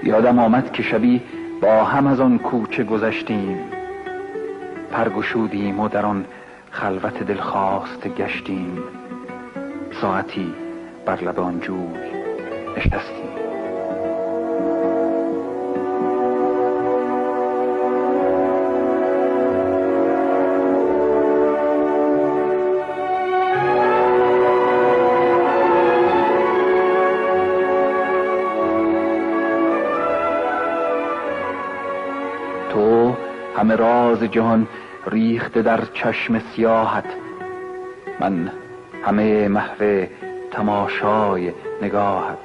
[0.03, 1.21] یادم آمد که شبی
[1.61, 3.59] با هم از آن کوچه گذشتیم.
[4.91, 6.25] پرگشودیم و در آن
[6.71, 8.83] خلوت دلخواست گشتیم.
[10.01, 10.53] ساعتی
[11.05, 12.09] بر لب آن جوی
[12.77, 13.48] نشستیم.
[33.59, 34.67] همه راز جهان
[35.07, 37.05] ریخته در چشم سیاحت.
[38.19, 38.51] من
[39.05, 40.05] همه محو
[40.51, 42.37] تماشای نگاهت.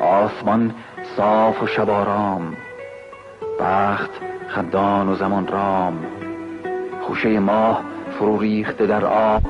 [0.00, 0.74] آسمان
[1.16, 2.56] صاف و شبارام
[3.60, 4.10] بخت
[4.48, 6.06] خندان و زمان رام.
[7.02, 7.84] خوشه ماه
[8.18, 9.42] فرو ریخته در آب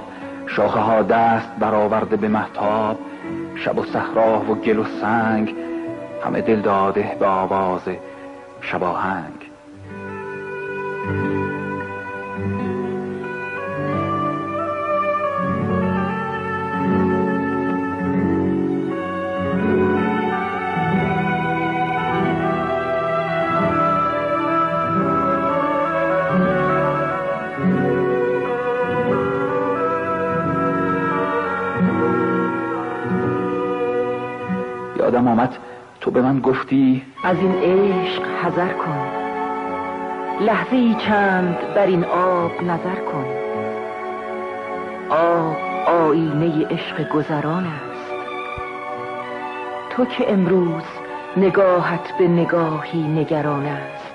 [0.47, 2.99] شاخه ها دست برآورده به محتاب
[3.55, 5.55] شب و صحرا و گل و سنگ
[6.25, 7.89] همه دل داده به آواز
[8.71, 9.34] شباهنگ یادم
[36.55, 39.09] گفتی از این عشق حذر کن.
[40.41, 43.27] لحظه چند بر این آب نظر کن.
[45.11, 45.57] آب
[45.89, 48.13] آینه عشق گذران است.
[49.91, 50.83] تو که امروز
[51.37, 54.15] نگاهت به نگاهی نگران است.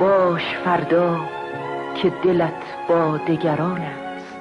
[0.00, 1.16] باش فردا
[1.94, 4.38] که دلت با دگران است.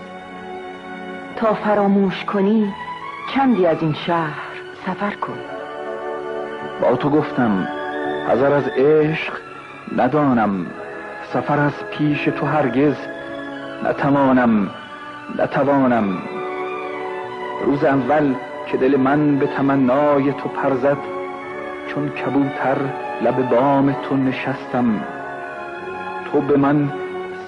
[1.35, 2.73] تا فراموش کنی
[3.35, 4.49] چندی از این شهر
[4.85, 5.58] سفر کن.
[6.81, 7.67] با تو گفتم
[8.29, 9.33] حذر از عشق
[9.97, 10.65] ندانم
[11.33, 12.95] سفر از پیش تو هرگز
[13.83, 14.69] نتوانم
[15.39, 16.17] نتوانم.
[17.65, 18.33] روز اول
[18.67, 20.97] که دل من به تمنای تو پرزد
[21.87, 22.77] چون کبوتر
[23.21, 25.01] لب بام تو نشستم.
[26.31, 26.91] تو به من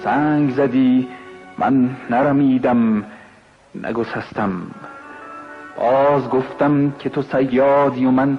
[0.04, 1.08] سنگ زدی
[1.58, 3.04] من نرمیدم
[3.74, 4.52] نگسستم.
[5.78, 8.38] باز گفتم که تو سیادی و من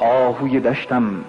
[0.00, 1.24] آهوی دشتم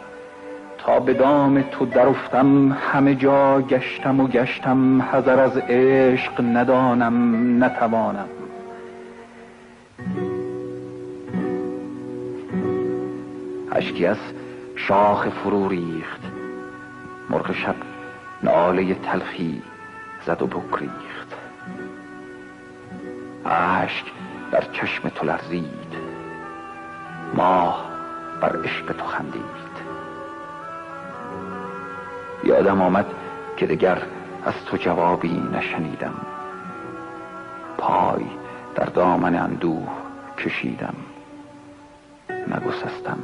[0.78, 8.30] تا به دام تو درافتم همه جا گشتم و گشتم حذر از عشق ندانم نتوانم.
[13.72, 14.18] اشکی از
[14.76, 16.22] شاخ فرو ریخت
[17.30, 17.76] مرغ شب
[18.44, 19.62] ناله تلخی
[20.26, 21.36] زد و بکریخت
[23.46, 24.06] اشک
[24.52, 25.96] در چشم تو لرزید
[27.34, 27.91] ماه
[28.42, 29.72] بر عشق تو خندید.
[32.44, 33.06] یادم آمد
[33.58, 34.02] که دگر
[34.46, 36.14] از تو جوابی نشنیدم.
[37.78, 38.26] پای
[38.76, 39.88] در دامن اندوه
[40.38, 40.96] کشیدم.
[42.30, 43.20] نگسستم.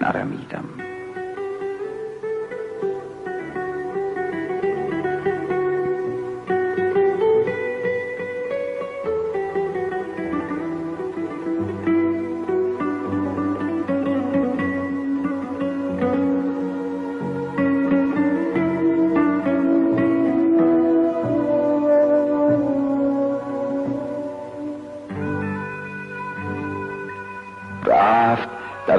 [0.00, 0.85] نرمیدم.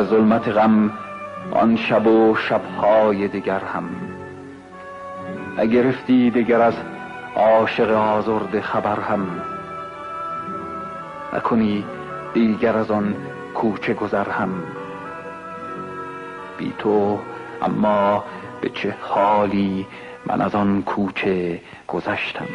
[0.09, 0.91] ظلمت غم
[1.51, 3.83] آن شب و شبهای دیگر هم.
[5.57, 6.73] نگرفتی دیگر از
[7.35, 9.27] عاشق آزرد خبر هم
[11.33, 11.85] نکنی
[12.33, 13.15] دیگر از آن
[13.53, 14.49] کوچه گذر هم.
[16.57, 17.19] بی تو
[17.61, 18.23] اما
[18.61, 19.87] به چه حالی
[20.25, 22.47] من از آن کوچه گذشتم؟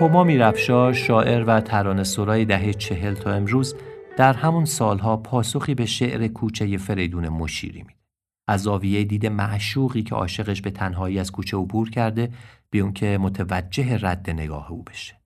[0.00, 3.74] هما میرفشا شاعر و ترانه سرای دهه چهل تا امروز
[4.16, 8.00] در همون سالها پاسخی به شعر کوچه فریدون مشیری میده.
[8.48, 12.32] از زاویه دید معشوقی که عاشقش به تنهایی از کوچه عبور کرده
[12.70, 15.20] بیون که متوجه رد نگاه او بشه.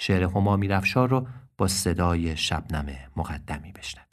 [0.00, 1.26] شعر هما میرفشا رو
[1.58, 4.09] با صدای شبنم مقدمی بشنویم.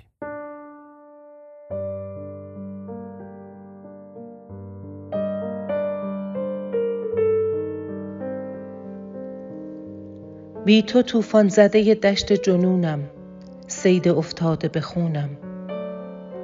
[10.67, 12.99] بی تو طوفان زده دشت جنونم
[13.67, 15.29] سید افتاده به خونم.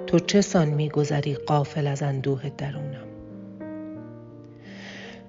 [0.07, 3.07] تو چه سان میگذری قافل از اندوه درونم؟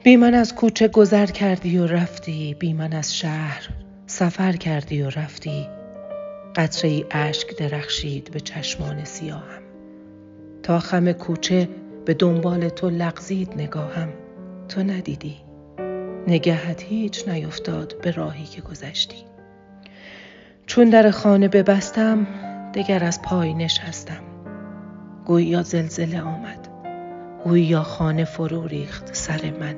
[0.05, 3.69] بی من از کوچه گذر کردی و رفتی بی من از شهر
[4.07, 5.69] سفر کردی و رفتی.
[6.57, 9.63] قطره ای اشک درخشید به چشمان سیاهم.
[10.63, 11.69] تا خم کوچه
[12.05, 14.09] به دنبال تو لغزید نگاهم.
[14.69, 15.44] تو ندیدی.
[16.27, 19.25] نگهت هیچ نیفتاد به راهی که گذشتی.
[20.67, 22.27] چون در خانه ببستم
[22.75, 24.23] دگر از پای نشستم.
[25.27, 26.69] گویا زلزله آمد
[27.45, 29.75] گویا خانه فرو ریخت سر من.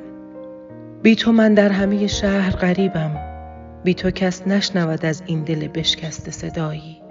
[1.02, 3.36] بی تو من در همه شهر غریبم
[3.84, 7.02] بی تو کس نشنود از این دل بشکست صدایی.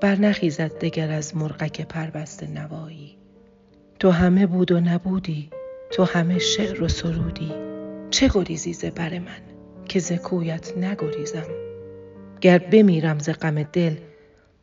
[0.00, 3.18] برنخیزد دگر از مرغک پربست نوایی.
[3.98, 5.50] تو همه بود و نبودی
[5.92, 7.71] تو همه شعر و سرودی.
[8.12, 9.40] چه گریزی ز بر من
[9.84, 11.46] که ز کویت نگریزم؟
[12.40, 13.96] گر بمیرم ز غم دل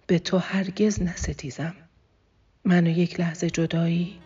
[0.07, 1.75] به تو هرگز نستیزم.
[2.65, 4.19] من و یک لحظه جدایی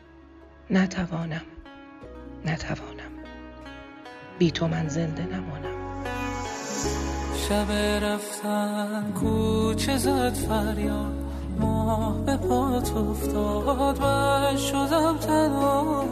[0.70, 1.42] نتوانم
[2.46, 3.12] نتوانم.
[4.40, 6.04] بی تو من زنده نمانم.
[7.50, 7.72] شب
[8.04, 11.33] رفتن کوچه زد فریاد.
[11.60, 16.06] ماه به پات افتاد و شدم تنها.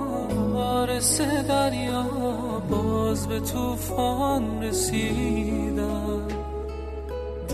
[0.53, 2.05] وارث دریا
[2.69, 6.21] باز به طوفان رسیدم.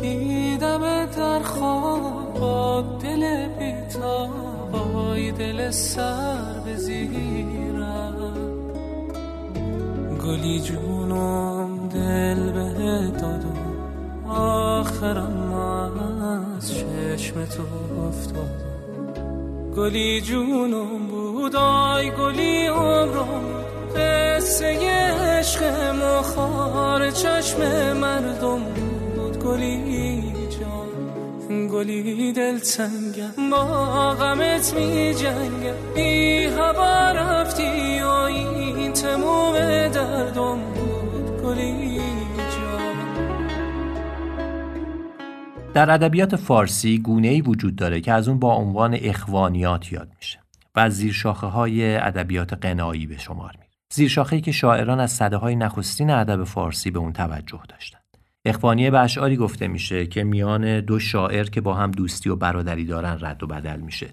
[0.02, 4.28] دیدم در خواب با دل بیتا
[4.72, 8.34] بای دل سر بزیرم
[10.26, 12.64] گلی جونم دل به
[13.22, 13.67] دادم.
[14.30, 15.54] آخرم
[16.58, 17.64] از چشم تو
[18.08, 18.68] افتادم.
[19.76, 23.64] گلی جونم بود آی گلی عمرم.
[23.96, 24.78] قصه
[25.38, 25.64] عشق
[26.04, 27.60] مخار چشم
[27.94, 29.44] مردم بود.
[29.44, 33.66] گلی جان گلی دل تنگم با
[34.14, 35.94] غمت می جنگم.
[35.96, 39.54] بی هوا رفتی و این تموم
[39.88, 41.42] دردم بود.
[41.44, 42.00] گلی
[45.78, 50.40] در ادبیات فارسی گونه ای وجود داره که از اون با عنوان اخوانیات یاد میشه
[50.76, 55.56] و از زیرشاخه های ادبیات قنایی به شمار میره زیرشاخه‌ای که شاعران از صده های
[55.56, 58.02] نخستین ادب فارسی به اون توجه داشتند
[58.46, 62.86] اخوانیه به اشعاری گفته میشه که میان دو شاعر که با هم دوستی و برادری
[62.86, 64.08] دارن رد و بدل میشه.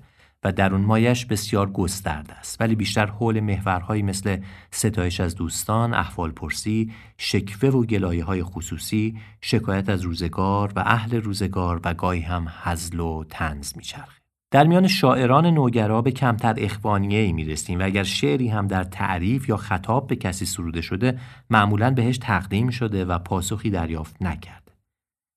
[0.44, 4.36] و درون مایش بسیار گسترده است ولی بیشتر حول محورهایی مثل
[4.70, 11.20] ستایش از دوستان، احوال پرسی، شکوه و گلایه های خصوصی، شکایت از روزگار و اهل
[11.20, 14.24] روزگار و گاهی هم حزل و تنز میچرخه.
[14.50, 18.84] در میان شاعران نوگرا به کمتر اخوانیه ای می رسیم و اگر شعری هم در
[18.84, 21.18] تعریف یا خطاب به کسی سروده شده
[21.50, 24.72] معمولا بهش تقدیم شده و پاسخی دریافت نکرده.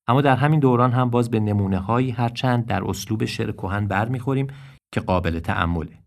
[0.08, 4.48] اما در همین دوران هم باز به نمونه هایی هرچند در اسلوب شعر کهن برمیخوریم
[4.92, 5.98] که قابل تعمله.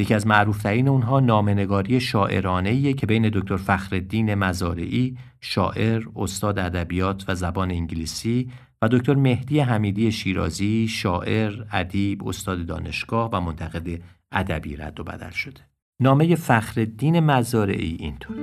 [0.00, 7.34] یکی از معروفترین اونها نامنگاری شاعرانه که بین دکتر فخردین مزارعی شاعر، استاد ادبیات و
[7.34, 8.50] زبان انگلیسی
[8.82, 14.02] و دکتر مهدی حمیدی شیرازی شاعر، ادیب، استاد دانشگاه و منتقد
[14.32, 15.60] ادبی رد و بدل شده.
[16.02, 18.36] نامه فخردین مزارعی اینطور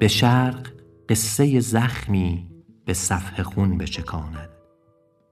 [0.00, 0.68] به شرق
[1.08, 2.46] قصه زخمی
[2.84, 4.48] به صفح خون بچکاند.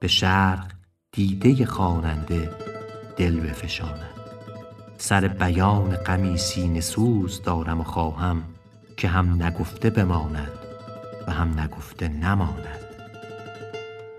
[0.00, 0.72] به شرق
[1.12, 2.50] دیده خواننده
[3.16, 4.14] دل بفشاند.
[4.96, 8.42] سر بیان غمی سینه سوز دارم و خواهم
[8.96, 10.52] که هم نگفته بماند
[11.26, 12.80] و هم نگفته نماند.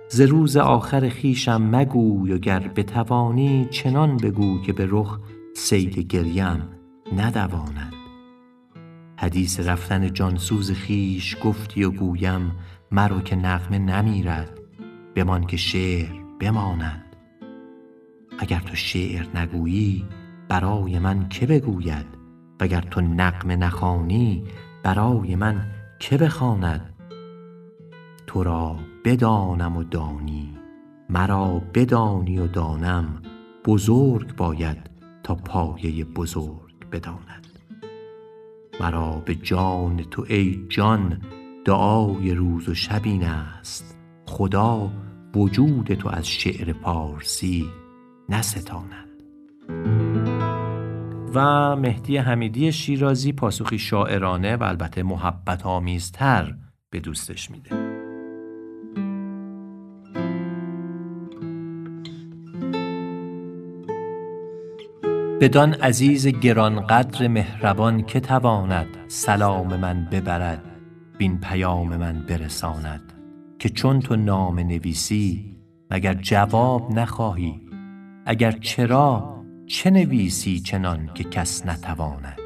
[0.10, 5.20] ز روز آخر خویشم مگوی و گر بتوانی چنان بگو که به رخ
[5.56, 6.70] سیل گریم
[7.16, 7.99] ندواند.
[9.22, 12.52] حدیث رفتن جانسوز خیش گفتی و گویم
[12.92, 14.60] مرو که نغمه نمیرد
[15.16, 16.10] بمان که شعر
[16.40, 17.16] بماند.
[18.40, 20.06] اگر تو شعر نگویی
[20.50, 22.06] برای من که بگوید؟
[22.60, 24.44] وگر تو نغمه نخوانی
[24.84, 25.68] برای من
[26.00, 26.94] که بخواند؟
[28.28, 30.58] تو را بدانم و دانی
[31.10, 33.22] مرا بدانی و دانم
[33.66, 34.90] بزرگ باید
[35.24, 37.29] تا پایه بزرگ بداند
[38.80, 41.22] مرا به جان تو ای جان
[41.66, 43.98] دعای روز و شب این است.
[44.26, 44.92] خدا
[45.36, 47.66] وجود تو از شعر پارسی
[48.30, 49.10] نستاند.
[51.34, 56.56] و مهدی حمیدی شیرازی پاسخی شاعرانه و البته محبت آمیزتر
[56.90, 57.89] به دوستش میده.
[65.42, 70.62] بدان عزیز گرانقدر مهربان که تواند سلام من ببرد
[71.18, 73.14] بین پیام من برساند.
[73.60, 75.58] که چون تو نام نویسی
[75.92, 77.62] مگر جواب نخواهی؟
[78.26, 79.36] اگر چرا
[79.68, 82.40] چه نویسی چنان که کس نتواند؟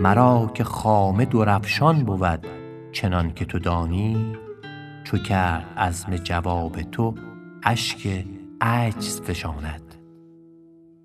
[0.00, 2.46] مرا که خامه درفشان بود
[2.92, 4.36] چنان که تو دانی؟
[5.04, 7.14] چو کرد عزم جواب تو
[7.64, 8.24] اشک
[8.60, 9.81] عجز فشاند.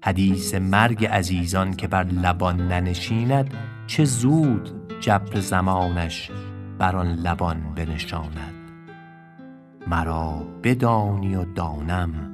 [0.08, 3.54] حدیث مرگ عزیزان که بر لبان ننشیند
[3.88, 6.32] چه زود جبر زمانش
[6.78, 8.54] بر آن لبان بنشاند.
[9.88, 12.34] مرا بدانی و دانم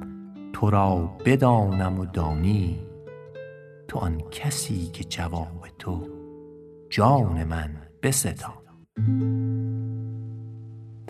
[0.52, 2.80] تو را بدانم و دانی.
[3.88, 6.08] تو آن کسی که جواب تو
[6.90, 7.70] جان من
[8.02, 8.54] بستان.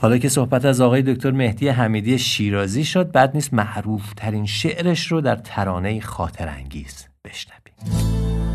[0.04, 5.12] حالا که صحبت از آقای دکتر مهدی حمیدی شیرازی شد بعد نیست معروف ترین شعرش
[5.12, 8.53] رو در ترانه خاطر انگیز بشنویم.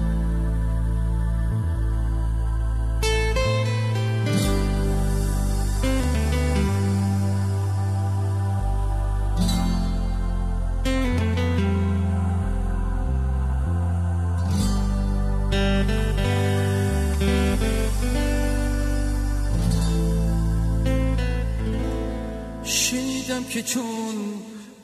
[23.50, 23.84] که چون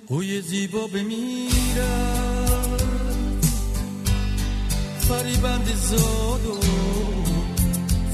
[0.07, 1.85] قوی زیبا بمیرد
[4.99, 6.59] فریبند زاد و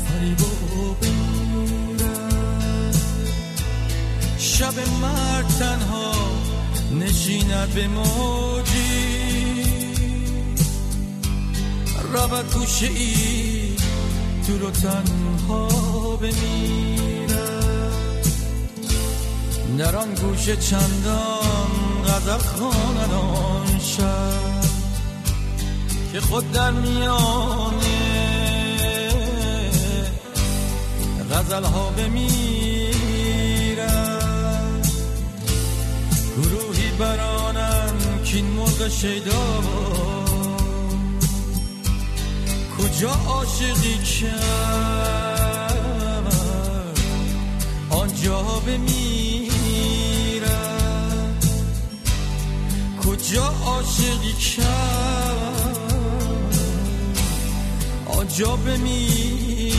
[0.06, 2.97] فریبا بمیرد
[4.38, 6.14] شب مرد تنها
[6.99, 9.22] نشیند به موجی.
[12.14, 13.76] رود گوشه ای
[14.47, 15.68] دور و تنها
[16.16, 17.11] بمیرد
[19.78, 21.72] در آن گوشه چندان
[22.06, 24.62] غزل خواند آن شب
[26.14, 28.22] که خود در میانه
[31.32, 32.52] غزل ها بمیرد.
[36.38, 37.94] گروهی برانن
[38.26, 39.64] که این مرغ شیدا
[42.78, 45.72] کجا عاشقی کرد؟
[47.90, 49.51] آنجا بمیرد.
[53.32, 55.94] کجا عاشقی کرد.
[58.08, 59.71] آجا بمیرم.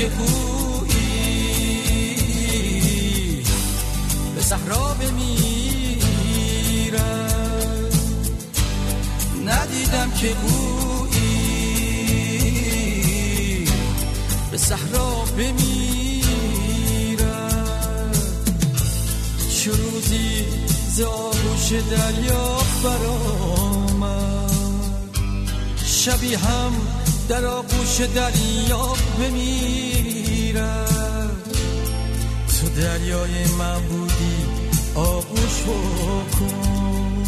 [0.00, 1.04] که گویی
[4.34, 6.00] به صحرا بمیرد
[9.46, 11.20] ندیدم که بویی
[14.50, 15.60] به صحرا بمیرد
[19.58, 20.44] چه روزی
[20.90, 24.50] ز آغوش دریا برآمد
[25.84, 26.99] شبی هم
[27.30, 30.60] در آغوش دریا بمیرد
[32.60, 34.36] تو دریای من بودی
[34.94, 37.24] آغوش بکن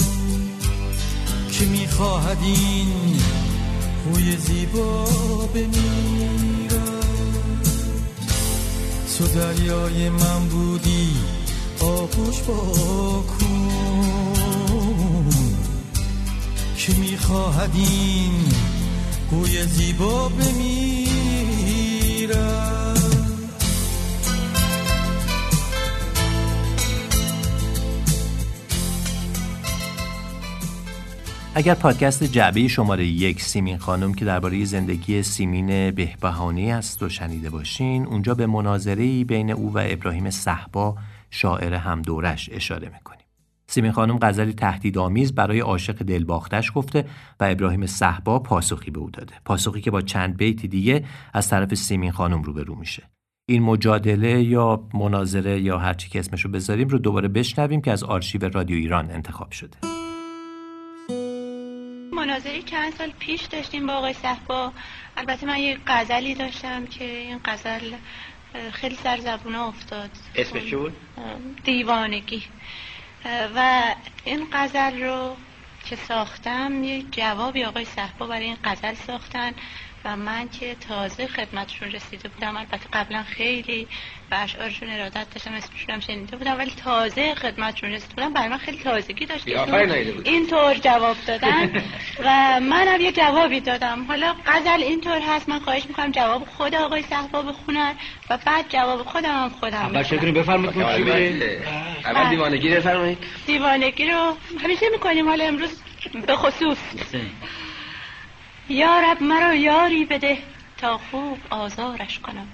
[1.53, 3.21] که می‌خواهد این
[4.05, 5.05] خوی زیبا
[5.55, 7.07] بمیرد
[9.19, 11.17] تو دریای من بودی
[11.81, 13.43] آغوش بکن
[16.77, 18.72] که می‌خواهد این
[19.33, 20.63] خوی زیبا بمیرد
[31.55, 37.51] اگر پادکست جعبه شماره یک سیمین خانم که درباره زندگی سیمین بهبهانی است و شنیده
[37.51, 40.97] باشین اونجا به مناظری بین او و ابراهیم صحبا
[41.31, 43.22] شاعر هم دورش اشاره می‌کنیم.
[43.75, 47.05] سیمین خانم غزلی تهدیدآمیز برای عاشق دلباختش گفته
[47.41, 49.35] و ابراهیم صحبا پاسخی به او داده.
[49.45, 51.05] پاسخی که با چند بیت دیگه
[51.35, 53.03] از طرف سیمین خانم روبرو میشه.
[53.49, 58.05] این مجادله یا مناظره یا هر چی که اسمشو بذاریم رو دوباره بشنویم که از
[58.05, 59.77] آرشیو رادیو ایران انتخاب شده.
[62.13, 64.73] مناظری چند سال پیش داشتیم با آقای صحبا
[65.17, 67.93] البته من یه غزلی داشتم که این غزل
[68.73, 70.11] خیلی سر زبونه افتاد.
[70.35, 70.93] اسمش چی بود؟
[71.65, 72.43] دیوانگی.
[73.25, 73.83] و
[74.25, 75.37] این غزل رو
[75.85, 79.53] که ساختم یه جوابی آقای صحبا برای این غزل ساختن.
[80.05, 83.89] و من که تازه خدمتشون رسیده بودم البته قبلا خیلی
[84.31, 88.57] به اشعارشون ارادت داشتم اسمشون هم شنیده بودم ولی تازه خدمتشون رسیده بودم برای من
[88.57, 89.49] خیلی تازگی داشت.
[90.25, 91.71] اینطور جواب دادن.
[92.25, 94.05] و منم یه جوابی دادم.
[94.05, 97.95] حالا غزل اینطور هست من خواهش می‌کنم جواب خود آقای صحبا بخونن
[98.31, 100.21] و بعد جواب خودم هم خودم اول بخونم.
[100.21, 100.75] شکری بفرمایید
[101.05, 101.63] بره
[102.05, 103.19] اول دیوانگی رو بفرمایید.
[103.47, 105.83] دیوانگی رو همیشه می‌کنیم حالا امروز
[106.27, 106.79] به خصوص.
[108.73, 110.39] یا رب مرا یاری بده
[110.79, 112.49] تا خوب آزارش کنم.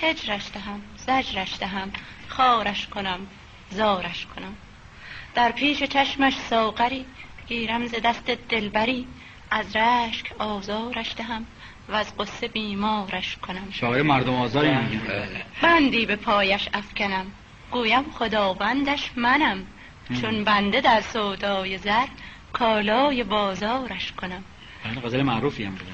[0.00, 1.92] هجرش دهم زجرش دهم
[2.28, 3.26] خارش کنم
[3.70, 4.54] زارش کنم.
[5.34, 7.04] در پیش چشمش ساغری
[7.46, 9.06] گیرم ز دست دلبری.
[9.50, 11.46] از رشک آزارش دهم
[11.88, 13.70] و از قصه بیمارش کنم.
[13.72, 14.76] شاعر مردم آزاری
[15.62, 17.26] بندی به پایش افکنم.
[17.70, 19.66] گویم خداوندش منم.
[20.20, 22.06] چون بنده در سودای زر
[22.52, 24.44] کالای بازارش کنم.
[25.04, 25.92] غزل معروفی هم بودن.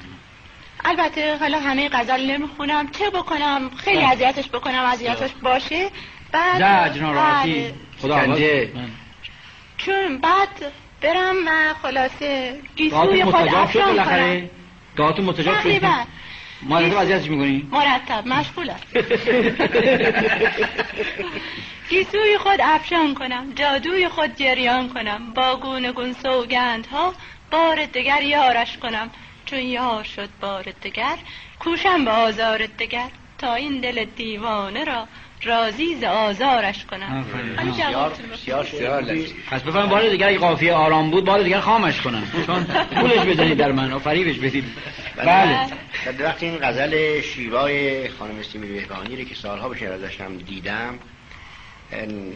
[0.85, 2.91] البته حالا همه غزل نمی‌خونم.
[2.91, 4.11] چه بکنم؟ خیلی بله.
[4.11, 5.89] اذیتش بکنم اذیتش باشه.
[6.31, 6.55] بعد
[6.91, 7.73] زجر ناراحتی بله.
[8.01, 8.69] خدا شکنجه
[9.77, 10.71] چون بعد
[11.01, 13.91] برم و خلاصه گیسوی خود افشان کنم.
[13.91, 14.49] بالاخره
[14.95, 16.05] دعاتون مستجاب شد؟ تقریبا.
[16.69, 18.97] رو اذیتش می‌کنی؟ مرتب مشغول است.
[21.89, 25.33] گیسوی خود افشان کنم جادوی خود جریان کنم.
[25.33, 27.13] با گونه گون سوگند ها
[27.51, 29.09] بار دگر یارش کنم.
[29.45, 31.15] چون یار شد بار دگر
[31.59, 33.09] کوشم به آزار دگر.
[33.37, 35.07] تا این دل دیوانه را
[35.43, 37.25] راضی ز آزارش کنم.
[39.51, 42.23] پس بفرمایید بار دیگر اگه قافیه آرام بود بار دیگر خامش کنم.
[42.45, 44.65] چون پولش بزنید در من و فریبش بدید
[45.17, 45.67] بله.
[46.05, 50.99] در وقتی این غزل شیوای خانم سیمین بهبانی رو که سالها بشه ازشم دیدم
[51.91, 52.33] ان-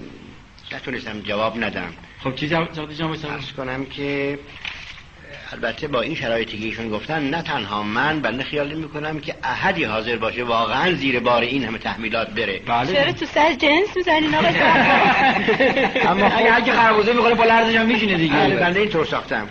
[0.72, 1.94] نتونستم جواب ندم.
[2.24, 3.20] خب چی جواب جواب
[3.58, 4.40] کنم که
[5.52, 9.84] البته با این شرایطی که ایشون گفتن نه تنها من بنده خیال می‌کنم که احدی
[9.84, 12.62] حاضر باشه واقعا زیر بار این همه تحمیلات بره.
[12.94, 14.48] چرا تو سر جنس می‌زنین آقا
[16.12, 18.36] اما خب اگه خربوزه می‌خوره پا لرزش هم میشینه دیگه.
[18.36, 18.56] بله.
[18.56, 19.50] بنده اینطور ساختم.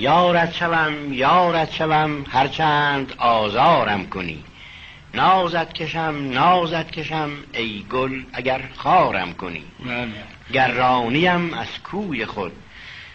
[0.00, 4.44] یارت شوم یارت شوم هرچند آزارم کنی.
[5.14, 9.64] نازت کشم نازت کشم ای گل اگر خارم کنی.
[10.52, 12.52] گرانیم از کوی خود.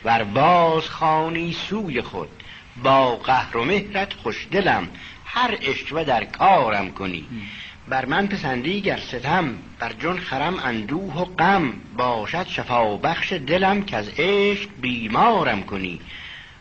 [0.05, 2.29] ور باز خانی سوی خود.
[2.83, 4.87] با قهر و مهرت خوشدلم.
[5.25, 7.25] هر اشوه در کارم کنی.
[7.89, 9.55] بر من پسندی گر ستم.
[9.79, 11.73] بر جون خرم اندوه و غم.
[11.97, 15.99] باشد شفا بخش دلم که از عشق بیمارم کنی.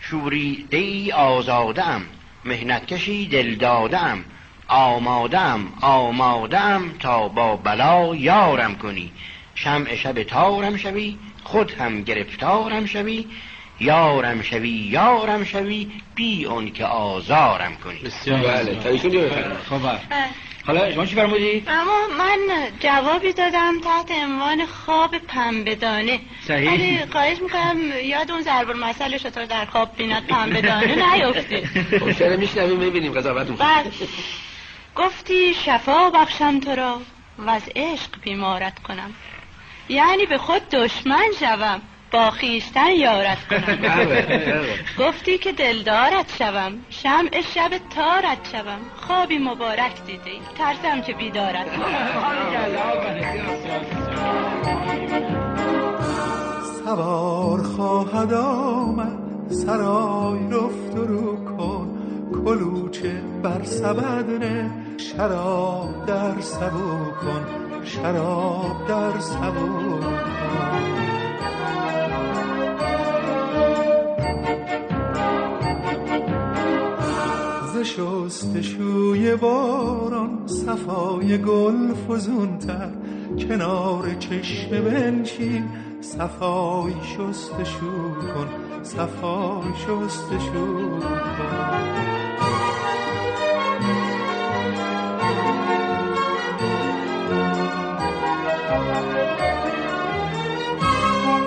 [0.01, 2.03] شوری ای آزاده ام
[2.45, 4.25] مهنت کشی دل داده ام
[4.69, 9.13] آماده ام آماده ام تا با بلا یارم کنی.
[9.55, 11.17] شمع شب تارم شوی
[11.47, 13.27] خود هم گرفتارم شوی
[13.81, 17.99] یارم شوی یارم شوی بی اون که آزارم کنی.
[17.99, 19.29] بسیار بله تا ایشون
[19.71, 19.81] خب
[20.67, 22.39] حالا شما چی فرمودید؟ اما من
[22.81, 26.21] جوابی دادم تحت عنوان خواب پنبهدانه.
[26.49, 26.71] صحیح.
[26.71, 31.67] ولی خواهش می‌کنم یاد اون ضرب المثل شطور در خواب بیند پنبهدانه نیفتید
[32.01, 33.57] خب شعر میشنویم می‌بینیم قضاوتون
[34.97, 37.01] گفتی شفا بخشم تو را
[37.39, 39.15] و از عشق بیمارت کنم.
[39.89, 41.83] یعنی به خود دشمن شوم.
[42.11, 43.79] با خیشتن یارت کنم.
[45.07, 46.73] گفتی که دلدارت شوم.
[46.91, 48.79] شمع شب تارت شوم.
[48.97, 51.67] خوابی مبارک دیده ای ترسم که بیدارت
[56.85, 59.19] سوار خواهد آمد.
[59.49, 61.56] سرای رفت و رو
[62.47, 64.71] کن کلوچه بر سبد نه.
[64.97, 67.45] شراب در سبو کن
[67.85, 70.17] شراب در سبو کن.
[77.73, 82.91] ز شستشوی باران صفای گل فزونتر.
[83.49, 85.65] کنار چشم بنشین
[86.01, 88.76] صفای شستشو کن.
[88.87, 91.87] صفای شستشو کن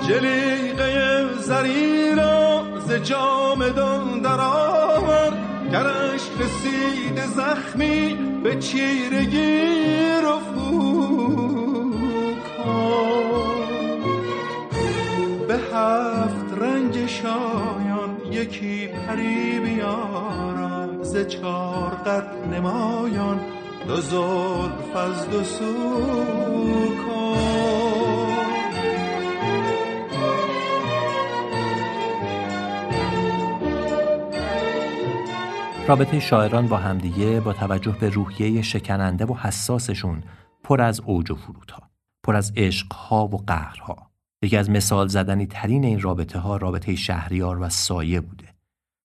[0.08, 5.34] جلیقه زری را ز جامدان در آور
[5.72, 9.68] گرش رسید زخمی به چیرگی
[10.24, 10.70] رفو
[15.48, 16.39] به هفت
[17.22, 23.40] شایان یکی پری بیارا ز چار قد نمایان
[23.88, 26.00] دو زلف از دو سو
[35.90, 40.24] رابطه شاعران با همدیگه با توجه به روحیه شکننده و حساسشون
[40.64, 41.90] پر از اوج و فرودها
[42.24, 44.09] پر از عشقها و قهرها.
[44.44, 48.48] یکی از مثال زدنی ترین این رابطه ها رابطه شهریار و سایه بوده.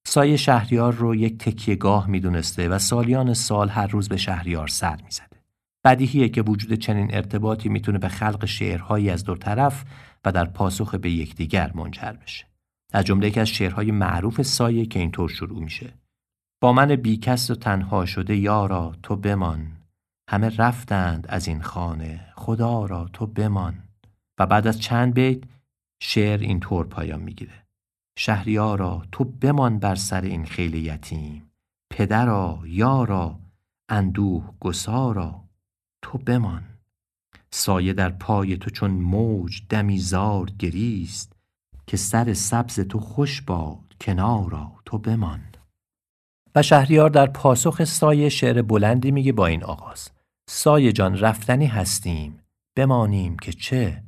[0.06, 5.36] سایه شهریار رو یک تکیهگاه می‌دونسته و سالیان سال هر روز به شهریار سر می‌زده.
[5.84, 9.84] بدیهیه که وجود چنین ارتباطی می‌تونه به خلق شعرهایی از دو طرف
[10.24, 12.46] و در پاسخ به یکدیگر منجر بشه.
[12.92, 15.94] از جمله یکی از شعرهای معروف سایه که اینطور شروع میشه.
[16.62, 19.72] با من بیکس و تنها شده یارا تو بمان.
[20.30, 22.20] همه رفتند از این خانه.
[22.34, 23.83] خدا را تو بمان.
[24.38, 25.42] و بعد از چند بیت
[26.00, 27.66] شعر این طور پایان می‌گیره.
[28.18, 31.50] شهریارا تو بمان بر سر این خیل یتیم.
[31.90, 33.38] پدرا یارا
[33.88, 35.44] اندوه گسارا.
[36.02, 36.64] تو بمان.
[37.50, 41.32] سایه در پای تو چون موج دمی زار گریست
[41.86, 44.72] که سر سبز تو خوش باد کنارا.
[44.84, 45.40] تو بمان.
[46.54, 50.10] و شهریار در پاسخ سایه شعر بلندی میگه با این آغاز.
[50.48, 52.40] سایه جان رفتنی هستیم.
[52.76, 54.02] بمانیم که چه؟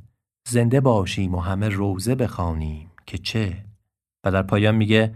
[0.49, 3.65] زنده باشیم و همه روزه بخوانیم که چه؟
[4.25, 5.15] و در پایان میگه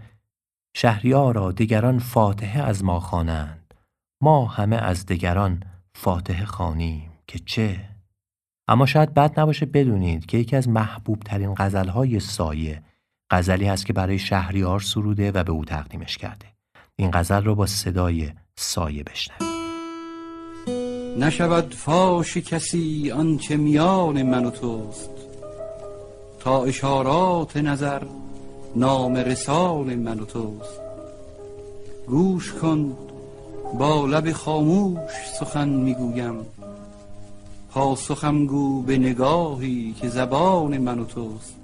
[0.75, 3.73] شهریارا دیگران فاتحه از ما خوانند.
[4.21, 5.63] ما همه از دیگران
[5.95, 7.89] فاتحه خوانیم که چه؟
[8.67, 12.83] اما شاید بد نباشه بدونید که یکی از محبوب ترین غزلهای سایه
[13.31, 16.45] غزلی هست که برای شهریار سروده و به او تقدیمش کرده.
[16.95, 19.60] این غزل رو با صدای سایه بشنوید.
[21.17, 25.09] نشود فاش کسی آنچه میان من و توست.
[26.39, 28.01] تا اشارات نظر
[28.75, 30.79] نام رسان من و توست.
[32.07, 32.97] گوش کن
[33.79, 36.35] با لب خاموش سخن می‌گویم.
[37.71, 41.55] پاسخم گو به نگاهی که زبان من و توست.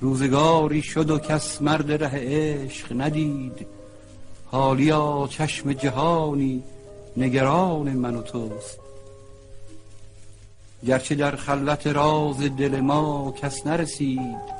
[0.00, 3.66] روزگاری شد و کس مرد ره عشق ندید.
[4.46, 6.62] حالیا چشم جهانی
[7.16, 8.78] نگران من و توست.
[10.86, 14.56] گرچه در خلوت راز دل ما کس نرسید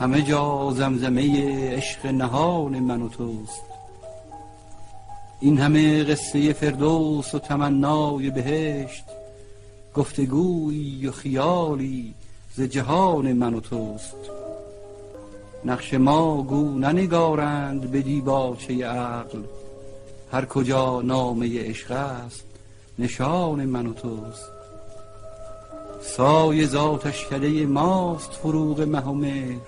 [0.00, 3.62] همه جا زمزمه عشق نهان من و توست.
[5.40, 9.04] این همه قصه فردوس و تمنای بهشت
[9.94, 12.14] گفتگویی و خیالی
[12.56, 14.16] ز جهان من و توست.
[15.64, 19.42] نقش ما گو ننگارند به دیباچه عقل
[20.32, 22.44] هر کجا نامه عشق است
[22.98, 24.50] نشان من و توست.
[26.02, 29.60] سای ذاتشکده ماست فروغ مه و مهر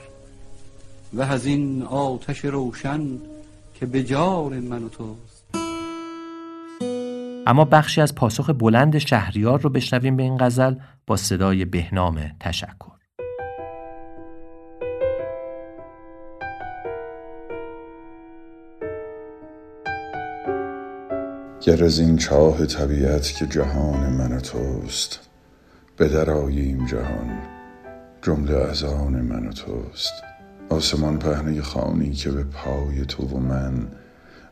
[1.12, 3.00] و از این آتش روشن
[3.74, 5.44] که به جان من و توست.
[7.46, 10.74] اما بخشی از پاسخ بلند شهریار رو بشنویم به این غزل
[11.06, 12.91] با صدای بهنام تشکر.
[21.64, 25.20] گر از این چاه طبیعت که جهان من و توست
[25.96, 27.38] به دراییم جهان
[28.22, 30.12] جمله از آن من توست.
[30.68, 33.88] آسمان پهنه خانی که به پای تو و من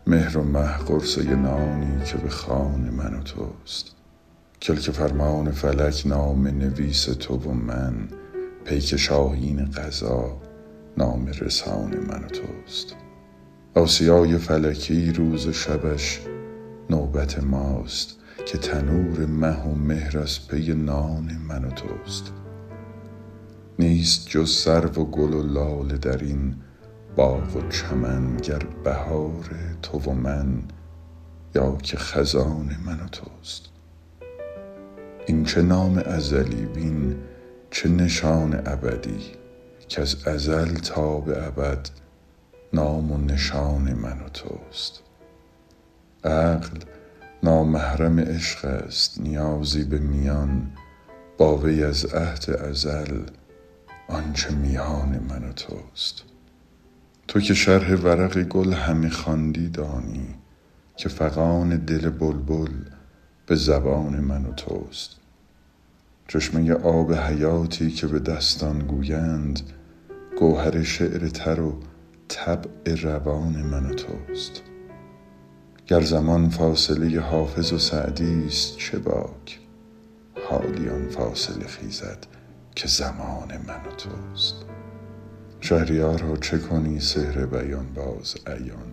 [0.06, 3.86] مهر و مه قرصه نانی که به خان من و توست.
[4.62, 7.94] کلک فرمان فلک نام نویس تو و من
[8.64, 10.40] پیک شاهین قضا
[10.98, 12.94] نام رسان من و توست.
[13.74, 16.20] آسیای فلکی روز شبش
[16.91, 18.16] نوبت ماست
[18.47, 22.32] که تنور مه و مهر از پی نان من و توست.
[23.78, 26.55] نیست جز سرو و گل و لاله در این
[27.16, 29.51] باغ و چمن گر بهار
[29.82, 30.62] تو و من
[31.55, 33.64] یا که خزان من و توست.
[35.26, 37.16] این چه نام ازلی بین
[37.70, 39.20] چه نشان ابدی
[39.88, 41.88] که از ازل تا به ابد
[42.72, 45.09] نام و نشان من و توست.
[46.24, 46.78] عقل
[47.42, 50.70] نامحرم عشق است نیازی به میان
[51.38, 53.20] با وی از عهد ازل
[54.08, 56.22] آنچه میان من و توست.
[57.28, 60.34] تو که شرح ورق گل همه خواندی دانی
[60.96, 62.72] که فغان دل بلبل
[63.46, 65.16] به زبان من و توست.
[66.28, 69.60] چشمه آب حیاتی که به دستان گویند
[70.38, 71.80] گوهر شعر تر و
[72.28, 74.62] طبع روان من و توست.
[75.91, 79.59] گر زمان فاصله حافظ و سعدی است چه باک؟
[80.51, 82.26] حالی آن فاصله خیزد
[82.74, 84.55] که زمان من و توست.
[85.61, 88.93] شهریارا چه کنی سحر بیان باز عیان؟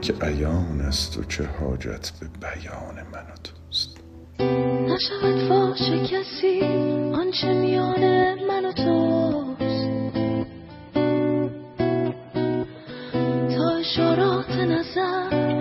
[0.00, 3.96] که عیان است و چه حاجت به بیان من و توست؟
[4.88, 6.60] نشود فاش کسی
[7.14, 9.92] آنچه میان من و توست.
[13.56, 15.51] تا اشارات نظر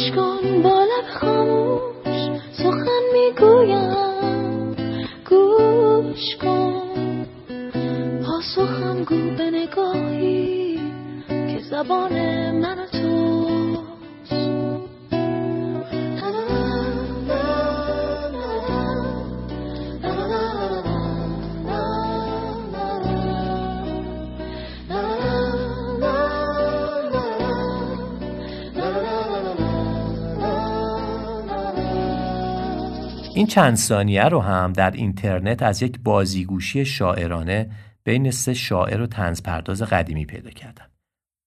[0.00, 4.74] گوش کن با لب خاموش سخن می‌گویم.
[5.30, 7.26] گوش کن.
[8.26, 10.80] پاسخم گو به نگاهی
[11.28, 12.19] که زبان
[33.50, 37.70] چند ثانیه رو هم در اینترنت از یک بازیگوشی شاعرانه
[38.04, 40.86] بین سه شاعر و تنزپرداز قدیمی پیدا کردم.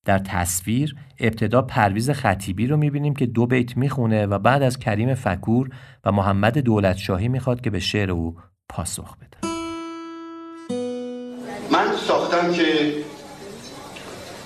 [0.05, 5.13] در تصویر ابتدا پرویز خطیبی رو می‌بینیم که دو بیت می‌خونه و بعد از کریم
[5.13, 5.69] فکور
[6.03, 8.35] و محمد دولتشاهی می‌خواد که به شعر او
[8.69, 9.37] پاسخ بده.
[11.71, 12.63] من ساختم که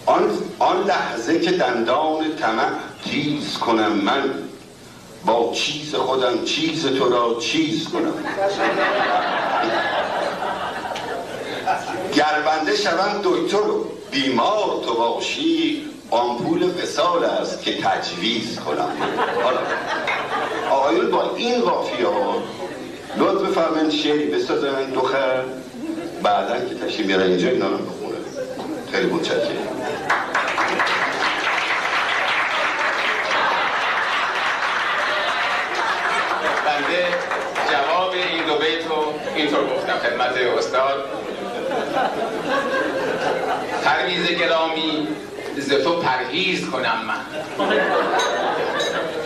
[0.05, 0.21] آن,
[0.59, 2.69] آن لحظه که دندان طمع
[3.03, 4.46] تیز کنم من
[5.27, 8.13] با چیز خودم چیز تو را چیز کنم.
[12.13, 13.57] گربنده شوم دکتر
[14.11, 18.89] بیمار تو باشی آمپول وسال است که تجویز کنم.
[19.43, 19.59] حالا
[20.71, 22.35] آقایون با این قافیه ها
[23.17, 25.43] لطف بفرمایید شعری بسازن دو خر
[26.23, 28.17] بعدا که تشریف بیارن اینجا اینا رو بخونه
[28.91, 29.77] خیلی متشکرم
[36.65, 37.05] بنده
[37.71, 41.05] جواب این دو بیت رو اینطور گفتم خدمت استاد.
[43.83, 45.07] پرویز گرامی
[45.57, 47.25] ز تو پرهیز کنم من.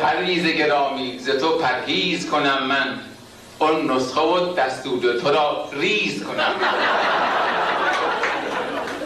[0.02, 3.00] پرویز گرامی ز تو پرهیز کنم من.
[3.60, 6.54] اون نسخه و دستور تو را ریز کنم.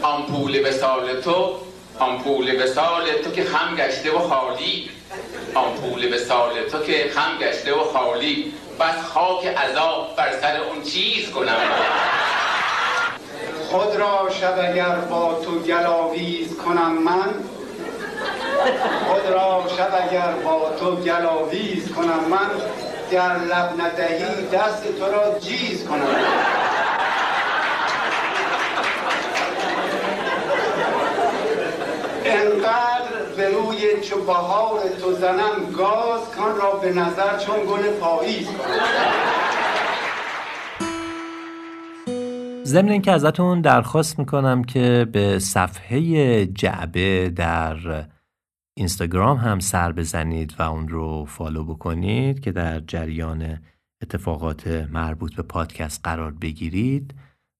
[0.02, 1.56] آمپول وسال تو
[1.98, 4.90] آمپول وسال تو که خم گشته و خالی.
[5.54, 8.52] آمپول وسال تو که خم گشته و خالی.
[8.80, 11.56] بس خاک عذاب بر سر اون چیز کنم.
[13.70, 17.34] خود را شب اگر با تو گلاویز کنم من
[19.06, 22.50] خود را شب اگر با تو گلاویز کنم من
[23.10, 26.16] گر لب ندهی دست تو را جیز کنم.
[32.24, 34.16] انقدر به روی چو
[35.00, 38.48] تو زنم گاز کان را به نظر چون گل پاییز
[42.64, 47.76] ضمن اینکه ازتون درخواست می‌کنم که به صفحه جعبه در
[48.76, 53.58] اینستاگرام هم سر بزنید و اون رو فالو بکنید که در جریان
[54.02, 57.14] اتفاقات مربوط به پادکست قرار بگیرید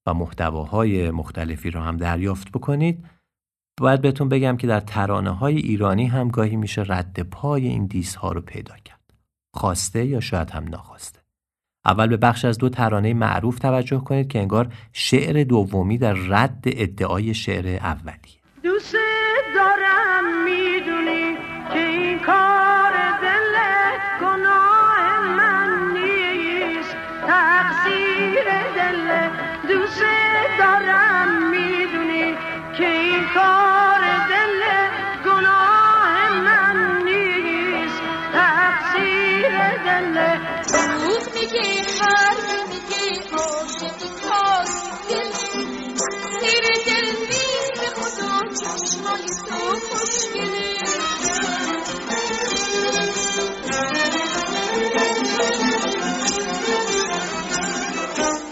[0.07, 3.05] و محتواهای مختلفی رو هم دریافت بکنید.
[3.81, 8.15] باید بهتون بگم که در ترانه های ایرانی هم گاهی میشه رد پای این دیس
[8.15, 9.13] ها رو پیدا کرد.
[9.53, 11.19] خواسته یا شاید هم ناخواسته.
[11.85, 16.63] اول به بخش از دو ترانه معروف توجه کنید که انگار شعر دومی در رد
[16.65, 18.37] ادعای شعر اولیه.
[18.63, 18.95] دوست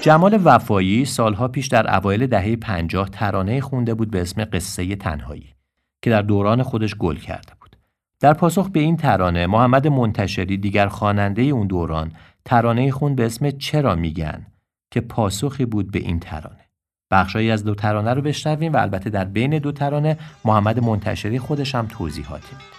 [0.05, 5.53] جمال وفایی سالها پیش در اوایل دهه پنجاه ترانه خونده بود به اسم قصه تنهایی
[6.01, 7.75] که در دوران خودش گل کرده بود.
[8.19, 12.11] در پاسخ به این ترانه محمد منتشری دیگر خواننده اون دوران
[12.45, 14.45] ترانه خون به اسم چرا میگن
[14.91, 16.65] که پاسخی بود به این ترانه.
[17.11, 21.75] بخشایی از دو ترانه رو بشنویم و البته در بین دو ترانه محمد منتشری خودش
[21.75, 22.74] هم توضیحاتی میده.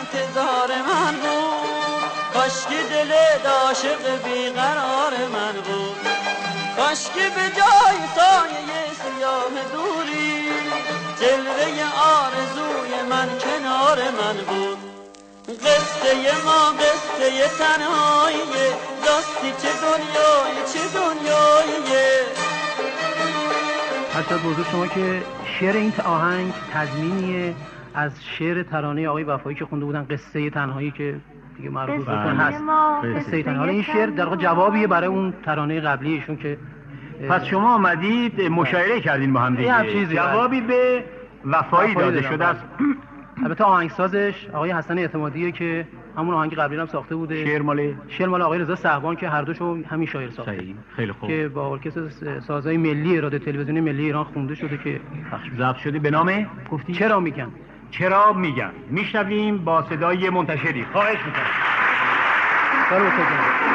[0.00, 2.10] انتظار من بود.
[2.34, 3.12] کاشکی دل
[3.48, 5.96] عاشق بیقرار من بود.
[6.76, 10.48] کاشکی به جای سایه سیاه دوری
[11.20, 11.68] جلوه
[12.16, 14.78] آرزوی من کنار من بود.
[15.48, 18.66] قصه ما قصه تنهاییه
[19.06, 22.26] راستی چه دنیایی چه دنیاییه
[24.14, 25.22] هشتاد بزرگ شما که
[25.60, 27.54] شعر این آهنگ تضمینیه.
[27.94, 31.16] از شعر ترانه آقای وفایی که خونده بودن قصه تنهایی که
[31.56, 32.62] دیگه معروف بکن هست
[33.16, 33.58] قصه تنهایی.
[33.58, 36.58] حالا این شعر در واقع جوابیه برای اون ترانه قبلی ایشون که
[37.28, 39.92] پس شما آمدید مشاعره کردین با هم دیگه.
[39.92, 41.04] چیزی جوابی به
[41.44, 42.64] وفایی داده دادم، شده است.
[42.78, 42.88] بله.
[43.44, 45.86] البته آهنگسازش آقای حسن اعتمادیه که
[46.16, 47.44] همون آهنگ قبلی هم ساخته بوده.
[47.44, 50.56] شعر مال شعر مال آقای رضا صحبان که هر دوشو همین شاعر ساخته.
[50.56, 50.74] صحیح.
[50.96, 51.28] خیلی خوب.
[51.28, 55.00] که با ارکستر سازهای ملی رادیو تلویزیونی ملی ایران خونده شده که
[55.58, 55.98] ضبط شده.
[55.98, 57.48] به نام؟ گفتی چرا میگن؟
[57.90, 60.84] چرا میگن؟ میشنویم با صدای منتشری.
[60.92, 63.69] خواهش می‌کنم.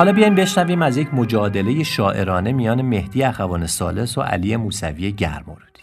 [0.00, 5.82] حالا بیایم بشنویم از یک مجادله شاعرانه میان مهدی اخوان سالس و علی موسوی گرمارودی.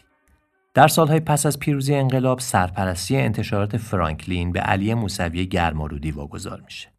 [0.73, 6.89] در سالهای پس از پیروزی انقلاب سرپرستی انتشارات فرانکلین به علی موسوی گرمارودی واگذار میشه.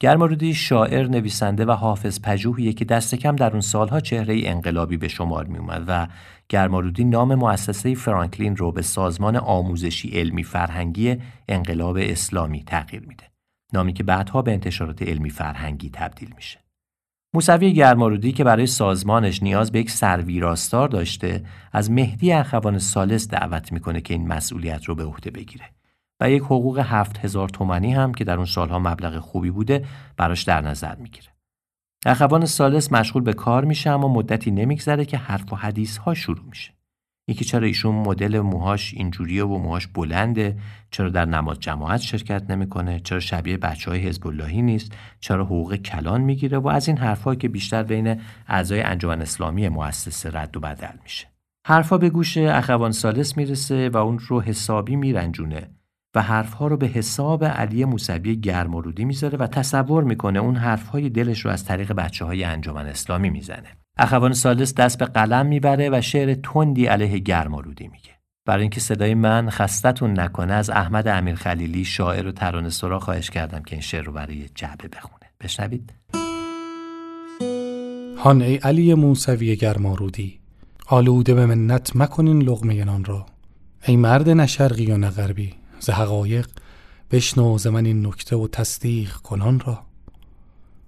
[0.00, 5.08] گرمارودی شاعر، نویسنده و حافظ پژوهیه که دست کم در اون سالها چهره انقلابی به
[5.08, 6.06] شمار می اومد و
[6.48, 11.16] گرمارودی نام مؤسسه فرانکلین رو به سازمان آموزشی علمی فرهنگی
[11.48, 13.37] انقلاب اسلامی تغییر میده.
[13.72, 16.58] نامی که بعدها به انتشارات علمی فرهنگی تبدیل میشه.
[17.34, 23.72] موسوی گرمارودی که برای سازمانش نیاز به یک سرویراستار داشته از مهدی اخوان سالس دعوت
[23.72, 25.64] می‌کنه که این مسئولیت رو به عهده بگیره
[26.20, 29.84] و یک حقوق هفت هزار تومنی هم که در اون سالها مبلغ خوبی بوده
[30.16, 31.28] براش در نظر می‌گیره.
[32.06, 36.44] اخوان سالس مشغول به کار میشه اما مدتی نمیگذره که حرف و حدیث ها شروع
[36.44, 36.77] میشه.
[37.28, 40.58] اینکه چرا ایشون مدل موهاش اینجوریه و موهاش بلنده
[40.90, 45.76] چرا در نماز جماعت شرکت نمی‌کنه چرا شبیه بچه های حزب اللهی نیست چرا حقوق
[45.76, 50.60] کلان می‌گیره و از این حرفهایی که بیشتر بین اعضای انجمن اسلامی مؤسسه رد و
[50.60, 51.26] بدل میشه.
[51.66, 55.70] حرفها به گوش اخوان سالس می‌رسه و اون رو حسابی میرنجونه.
[56.18, 61.40] و حرفها رو به حساب علی موسوی گرمارودی می‌ذاره و تصور می‌کنه اون حرفهای دلش
[61.40, 63.68] رو از طریق بچه های انجمن اسلامی می‌زنه.
[63.96, 68.10] اخوان سالس دست به قلم می‌بره و شعر تندی علیه گرمارودی میگه.
[68.46, 73.30] برای اینکه صدای من خستتون نکنه از احمد امیر خلیلی شاعر و ترانه سرا خواهش
[73.30, 75.26] کردم که این شعر رو برای جعبه بخونه.
[75.40, 75.92] بشنوید.
[78.18, 80.38] هان ای علی موسوی گرمارودی
[80.86, 83.26] آلوده به منت مکنین لغمه نان را.
[83.86, 86.48] ای مرد نه شرقی و نه غربی ز حقایق
[87.10, 89.82] بشنو ز من این نکته و تصدیق کنان را.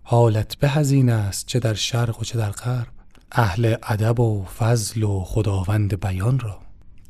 [0.03, 2.89] حالت به هزین است چه در شرق و چه در غرب
[3.33, 6.59] اهل ادب و فضل و خداوند بیان را.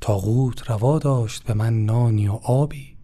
[0.00, 2.96] تاغوت روا داشت به من نانی و آبی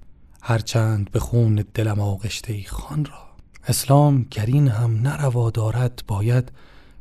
[0.43, 3.27] هرچند به خون دلم آغشته ای خان را.
[3.68, 6.53] اسلام گرین هم نروا دارد باید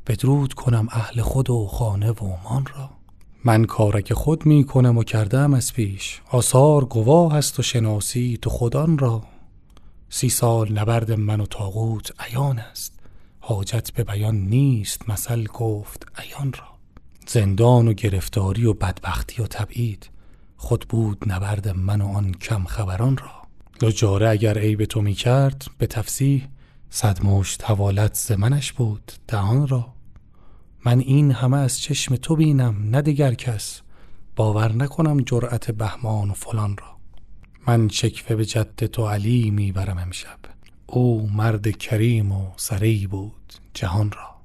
[0.07, 2.89] بدرود کنم اهل خود و خانه و مان را.
[3.47, 6.21] من کارک خود می کنم و کردم از پیش.
[6.31, 9.23] آثار گواه است و شناسی تو خودان را.
[10.09, 12.99] سی سال نبرد من و تاغوت عیان است.
[13.39, 16.67] حاجت به بیان نیست مثل گفت عیان را.
[17.27, 20.09] زندان و گرفتاری و بدبختی و تبعید.
[20.57, 23.31] خود بود نبرد من و آن کم خبران را.
[23.81, 26.47] لجاره اگر عیب تو می کرد به تفسیح
[26.89, 29.94] صد مشت حوالت ز منش بود دهان را.
[30.85, 33.81] من این همه از چشم تو بینم نه دیگر کس.
[34.35, 36.97] باور نکنم جرأت بهمان و فلان را.
[37.67, 40.39] من شکفه به جد تو علی می‌برم امشب.
[40.85, 44.35] او مرد کریم و سری بود جهان را.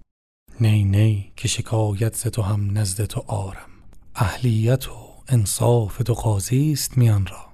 [0.61, 3.71] نی نی که شکایت ز تو هم نزد تو آرم.
[4.15, 4.93] اهلیت و
[5.29, 7.45] انصاف تو قاضی است میان را.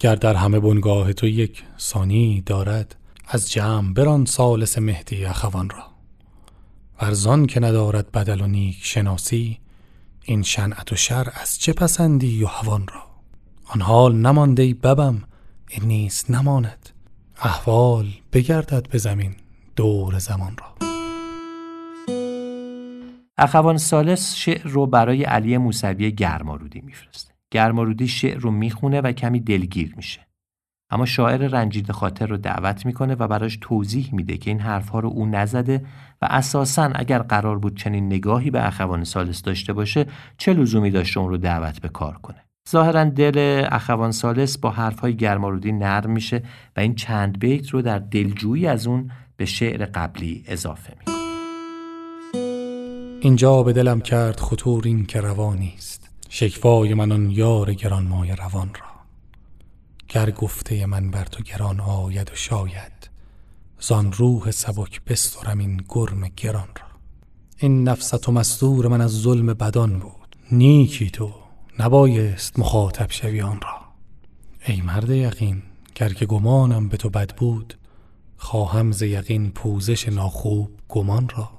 [0.00, 2.96] گر در همه بنگاه تو یک ثانی دارد
[3.28, 5.95] از جمع بران سالس مهدی اخوان را.
[7.02, 9.58] ورزان که ندارد بدل و نیک شناسی
[10.24, 13.02] این شنعت و شر از چه پسندی و هوان را؟
[13.66, 15.22] آن حال نمانده ببم
[15.70, 16.90] این نیست نماند.
[17.42, 19.34] احوال بگردد به زمین
[19.76, 20.76] دور زمان را.
[23.38, 27.34] اخوان سالس شعر رو برای علی موسوی گرمارودی میفرسته.
[27.50, 30.25] گرمارودی شعر رو می‌خونه و کمی دلگیر میشه.
[30.90, 35.08] اما شاعر رنجیده خاطر رو دعوت می‌کنه و براش توضیح میده که این حرفها رو
[35.08, 35.84] او نزده
[36.22, 40.06] و اساسا اگر قرار بود چنین نگاهی به اخوان سالس داشته باشه
[40.38, 42.36] چه لزومی داشته اون رو دعوت به کار کنه؟
[42.70, 46.42] ظاهرا دل اخوان سالس با حرفهای گرمارودی نرم میشه
[46.76, 51.16] و این چند بیت رو در دلجویی از اون به شعر قبلی اضافه می‌کنه.
[53.20, 56.10] اینجا به دلم کرد خطور این که روانی است.
[56.28, 58.95] شکفای من آن یار گرانمایه روان را.
[60.08, 63.10] گر گفته من بر تو گران آید و شاید
[63.80, 66.86] زان روح سبک بسترم این گرم گران را.
[67.58, 70.36] این نفست و مستور من از ظلم بدان بود.
[70.52, 71.34] نیکی تو
[71.78, 73.80] نبایست مخاطب شوی آن را.
[74.66, 75.62] ای مرد یقین
[75.94, 77.74] گر که گمانم به تو بد بود
[78.36, 81.50] خواهم ز یقین پوزش ناخوب گمان را.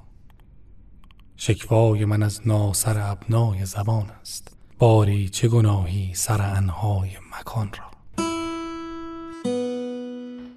[1.36, 4.56] شکوای من از ناسر ابنای زبان است.
[4.78, 7.87] باری چه گناهی سر انهای مکان را.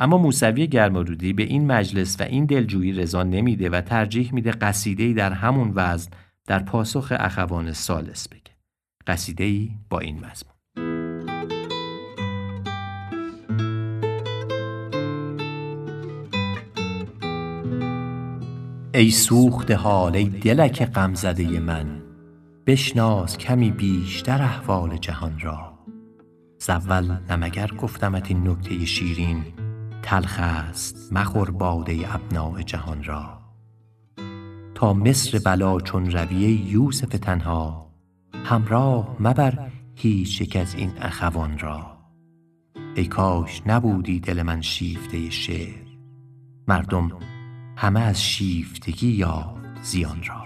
[0.02, 5.14] اما موسوی گرمارودی به این مجلس و این دلجویی رضا نمیده و ترجیح میده قصیده‌ای
[5.14, 6.12] در همون وزن
[6.48, 8.42] در پاسخ اخوان سالس بگه.
[9.08, 10.52] قصیده‌ای با این مضمون
[18.94, 22.02] ای سوخت حال ای دلک غمزده من
[22.68, 25.80] بشناس کمی بیشتر احوال جهان را.
[26.60, 29.44] زول نه مگر گفتمت این نکته شیرین
[30.04, 33.42] تلخ است مخور باده ابناء جهان را.
[34.76, 37.92] تا مصر بلا چون روی ای یوسف تنها
[38.46, 41.98] همراه مبر هیچ یک از این اخوان را.
[42.96, 45.86] ای کاش نبودی دل من شیفته شعر
[46.68, 47.12] مردم
[47.78, 50.42] همه از شیفتگی یافت زیان را.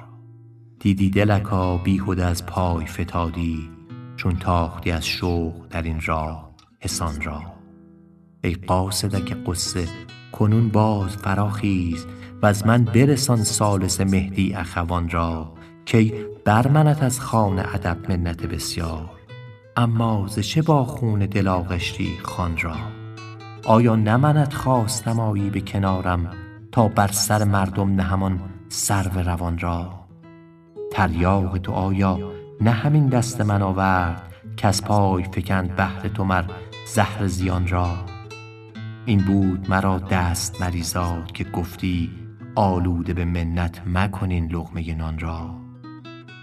[0.80, 3.70] دیدی دلکا بیهده از پای فتادی
[4.16, 7.55] چون تاختی از شوق در این راه حصان را.
[8.46, 9.88] ای قاصدک قصه
[10.32, 12.06] کنون باز فراخیز
[12.44, 15.54] وز من برسان ثالث مهدی اخوان را
[15.92, 16.14] کای
[16.46, 19.10] بر منت از خوان ادب منت بسیار
[19.78, 22.76] اما ز چه با خون دل آغشتی خوان را
[23.66, 26.32] آیا نه منت خواستم آیی به کنارم
[26.72, 28.40] تا بر سر مردم نهم آن
[28.70, 29.94] سرو روان را
[30.92, 32.32] تریاق تو آیا
[32.62, 36.46] نه همین دست من آورد کز پای فکند بهر تو مر
[36.86, 38.15] زهر زیان را
[39.06, 42.12] این بود مرا دست مریزاد که گفتی
[42.56, 45.56] آلوده به منت مکنین لقمه نان را.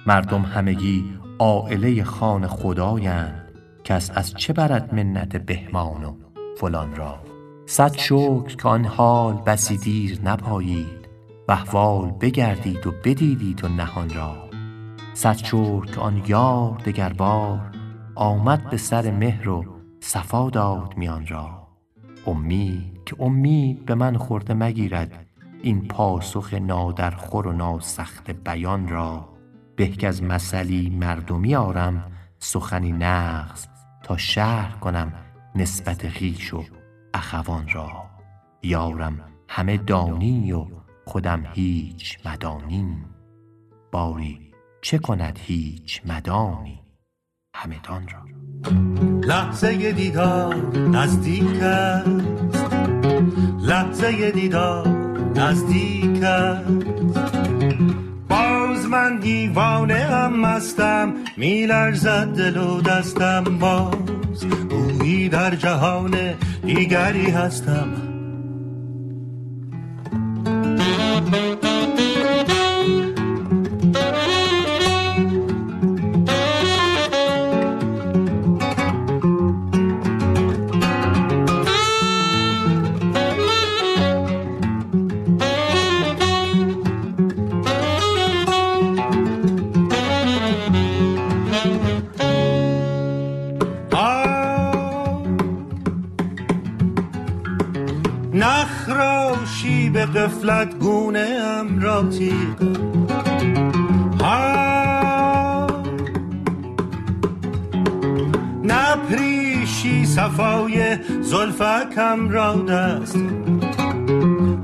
[0.07, 1.05] مردم همگی
[1.39, 3.53] عایله خوان خدایند
[3.85, 6.15] کس از چه برد منت بهمان و
[6.59, 7.19] فلان را.
[7.67, 11.09] صد شکر که آن حال بسی دیر نپایید
[11.49, 14.35] و احوال بگردید و بدیدید و نهان را.
[15.15, 17.61] صد شکر که آن یار دگربار
[18.15, 19.65] آمد به سر مهر و
[20.01, 21.62] صفا داد میان را.
[22.27, 25.27] امید که امید به من خورده مگیرد
[25.63, 29.29] این پاسخ نادرخور و ناسخت بیان را
[29.77, 33.67] به کز مثلی مردمی آرم سخنی نغز
[34.03, 35.13] تا شرح کنم
[35.55, 36.65] نسبت خویش و
[37.15, 38.05] اخوان را.
[38.63, 40.67] یارم همه دانی و
[41.07, 42.97] خودم هیچ مدانی.
[43.93, 44.53] باری
[44.83, 46.81] چه کند هیچ مدانی؟
[47.55, 48.42] همدان را.
[49.25, 52.11] لحظه دیدار نزدیک است.
[53.63, 54.89] لحظه دیدار
[55.37, 56.69] نزدیک است.
[58.29, 64.47] باز من دیوانه هم مستم میلرزد دل و دستم باز.
[64.71, 66.15] گویی در جهان
[66.67, 67.89] دیگری هستم.
[100.43, 102.63] قفلت گونه ام را تیغ.
[108.65, 113.17] نپریشی صفای زلفکم را دست.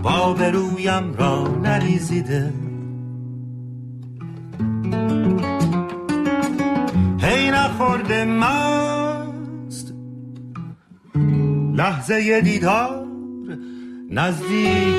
[0.03, 2.53] با رویم را نریزیده.
[7.21, 9.95] هی نخورده مست.
[11.75, 12.98] لحظه دیدار.
[14.19, 14.99] نزدیک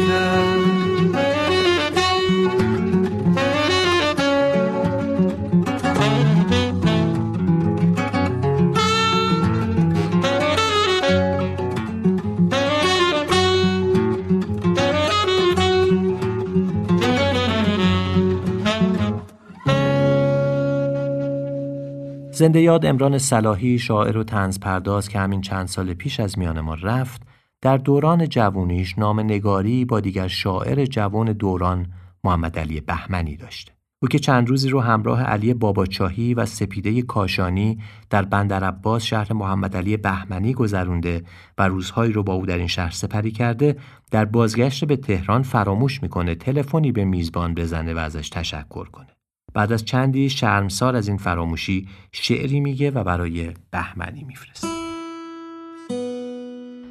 [22.31, 26.59] زنده یاد امران صلاحی شاعر و طنز پرداز که همین چند سال پیش از میان
[26.59, 27.28] ما رفت
[27.61, 31.87] در دوران جوونیش نام نگاری با دیگر شاعر جوان دوران
[32.23, 33.71] محمد علی بهمنی داشته.
[34.01, 37.79] او که چند روزی رو همراه علی باباچاهی و سپیده کاشانی
[38.09, 41.23] در بندر عباس شهر محمد علی بهمنی گذرونده
[41.57, 43.77] و روزهایی رو با او در این شهر سپری کرده
[44.11, 49.07] در بازگشت به تهران فراموش می‌کنه تلفنی به میزبان بزنه و ازش تشکر کنه.
[49.53, 54.88] بعد از چندی شرمسار از این فراموشی شعری میگه و برای بهمنی میفرسته.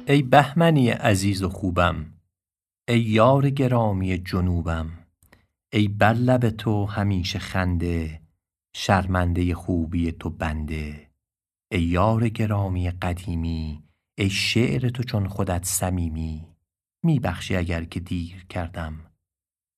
[0.09, 2.13] ای بهمنی عزیز و خوبم
[2.87, 4.89] ای یار گرامی جنوبم
[5.73, 8.21] ای بر لب تو همیشه خنده
[8.75, 11.09] شرمنده خوبی تو بنده.
[11.71, 13.83] ای یار گرامی قدیمی
[14.17, 16.47] ای شعر تو چون خودت صمیمی
[17.03, 18.99] می بخشی اگر که دیر کردم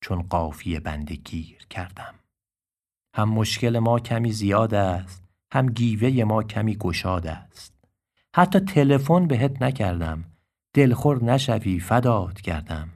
[0.02, 2.16] چون قافیه بنده گیر کردم.
[3.16, 7.71] هم مشکل ما کمی زیاد است هم گیوه ما کمی گشاد است.
[8.36, 10.24] حتی تلفن بهت نکردم.
[10.74, 12.90] دلخور نشوی فدات کردم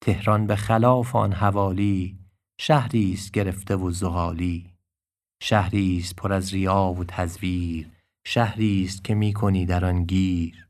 [0.00, 2.18] تهران به خلاف آن حوالی
[2.60, 4.72] شهری است گرفته و زغالی.
[5.42, 7.90] شهری است پر از ریا و تزویر
[8.26, 10.68] شهری است که می کنی در آن گیر.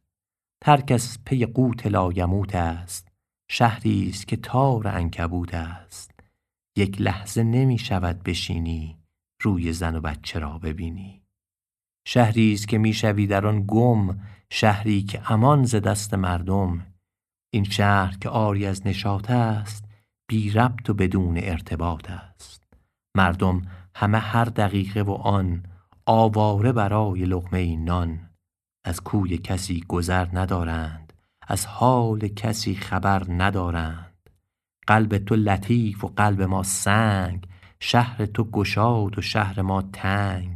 [0.61, 3.09] هر کس پی قوت لایموت است
[3.51, 6.11] شهری است که تار انکبوت است.
[6.77, 8.99] یک لحظه نمی شود بشینی
[9.43, 11.16] روی زن و بچه را ببینی.
[12.09, 14.19] شهری است که می‌شوی در آن گم
[14.51, 16.87] شهری که امان ز دست مردم.
[17.51, 19.85] این شهر که آری از نشاط است
[20.29, 22.63] بی ربط و بدون ارتباط است.
[23.17, 23.63] مردم
[23.95, 25.63] همه هر دقیقه و آن
[26.07, 28.31] آواره برای لقمه نان.
[28.85, 31.13] از کوی کسی گذر ندارند
[31.49, 34.31] از حال کسی خبر ندارند.
[34.87, 37.49] قلب تو لطیف و قلب ما سنگ
[37.81, 40.56] شهر تو گشاد و شهر ما تنگ.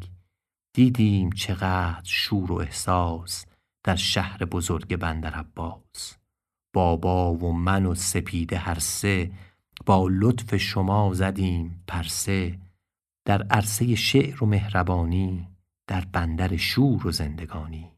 [0.73, 3.47] دیدیم چقدر شور و احساس
[3.85, 6.17] در شهر بزرگ بندر عباس.
[6.73, 9.31] بابا و من و سپیده هر سه
[9.87, 12.59] با لطف شما زدیم پرسه.
[13.25, 15.49] در عرصه شعر و مهربانی
[15.87, 17.93] در بندر شور و زندگانی.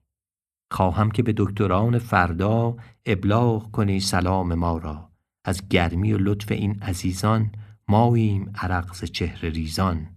[0.71, 2.77] خواهم که به دکتران فردا
[3.07, 5.09] ابلاغ کنی سلام ما را.
[5.45, 7.53] از گرمی و لطف این عزیزان
[7.89, 10.09] ماییم عرق ز چهره ریزان.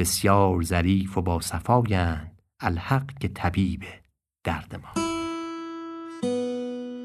[0.00, 3.84] بسیار ظریف و با صفایند الحق که طبیب
[4.44, 5.02] درد ما.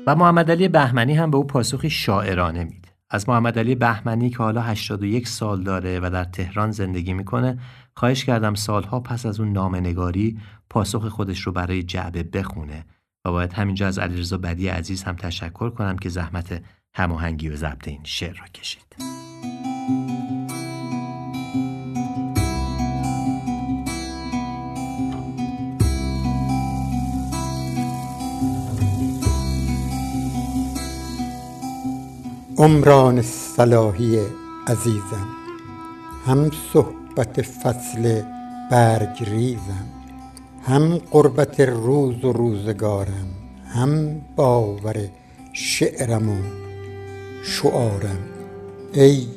[0.07, 4.37] و محمد علی بهمنی هم به او پاسخی شاعرانه میده از محمد علی بهمنی که
[4.37, 7.59] حالا 81 سال داره و در تهران زندگی می‌کنه
[7.95, 10.39] خواهش کردم سالها پس از اون نامنگاری
[10.69, 12.85] پاسخ خودش رو برای جعبه بخونه
[13.25, 16.61] و باید همینجا از علیرضا بدی عزیز هم تشکر کنم که زحمت
[16.93, 18.95] هماهنگی و ضبط این شعر را کشید.
[32.57, 34.19] عمران صلاحی
[34.67, 35.27] عزیزم
[36.25, 38.21] هم صحبت فصل
[38.71, 39.85] برگ ریزم
[40.63, 43.27] هم قربت روز و روزگارم
[43.67, 44.95] هم باور
[45.53, 46.35] شعرم و
[47.43, 48.19] شعارم.
[48.93, 49.27] ای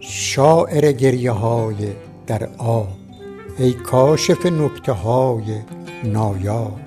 [0.00, 1.92] شاعر گریه های
[2.26, 2.88] در آب
[3.58, 5.60] ای کاشف نکته های
[6.04, 6.80] نایاب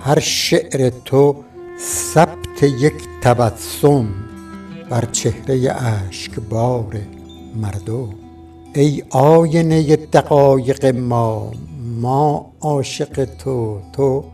[0.00, 1.44] هر شعر تو
[1.78, 4.27] ثبت یک تبسم.
[4.90, 5.72] بر چهره
[6.08, 6.96] اشکبار
[7.56, 8.08] مردم.
[8.74, 11.50] ای آینه دقایق ما
[12.00, 14.24] ما عاشق تو تو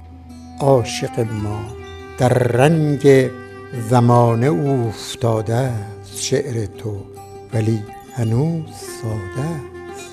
[0.60, 1.60] عاشق ما.
[2.18, 3.30] در رنگ
[3.90, 6.96] زمانه اوفتاده است شعر تو
[7.54, 7.82] ولی
[8.12, 8.64] هنوز
[9.02, 10.10] ساده است.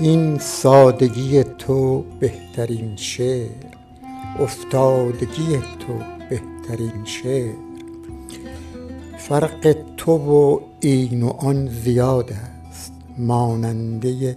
[0.00, 3.48] این سادگی تو بهترین شعر
[4.38, 5.98] افتادگی تو
[6.30, 7.71] بهترین شعر.
[9.28, 12.32] فرق تو و این و آن زیاد
[12.68, 12.92] است.
[13.18, 14.36] ماننده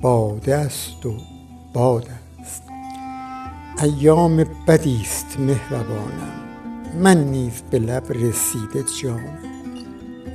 [0.00, 1.14] باده است و
[1.72, 2.08] باد
[2.40, 2.62] است.
[3.82, 6.32] ایام بدی است مهربانم.
[7.02, 9.38] من نیز به لب رسیده جانم.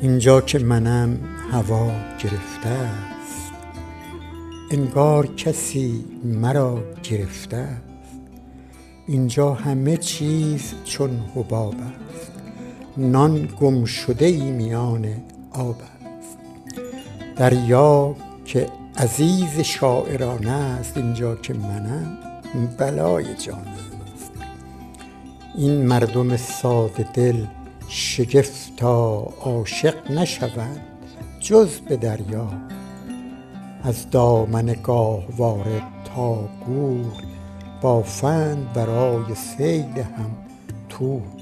[0.02, 1.20] اینجا که منم
[1.52, 1.92] هوا
[2.24, 3.52] گرفته است.
[4.72, 8.20] انگار کسی مرا گرفته است.
[9.08, 12.29] اینجا همه چیز چون حباب است.
[12.98, 15.06] نان گم شده ای میان
[15.52, 16.38] آب است.
[17.36, 22.18] دریا که عزیز شاعرانه است اینجا که منم
[22.78, 23.68] بلای جان
[24.16, 24.32] است.
[25.56, 27.46] این مردم ساده دل
[27.88, 30.82] شگفتا عاشق نشوند
[31.40, 32.48] جز به دریا.
[33.84, 35.82] از دامن گاهواره
[36.16, 37.14] تا گور
[37.82, 40.32] بافند برای صید هم
[40.90, 41.39] تور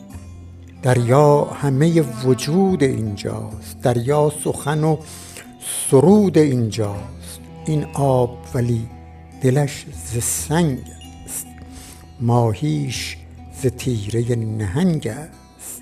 [0.87, 3.81] دریا همه وجود اینجاست.
[3.81, 4.97] دریا سخن و
[5.89, 7.39] سرود اینجاست.
[7.65, 8.87] این آب ولی
[9.41, 10.79] دلش ز سنگ
[11.25, 11.47] است.
[12.21, 13.17] ماهیش
[13.61, 15.81] ز تیره نهنگ است.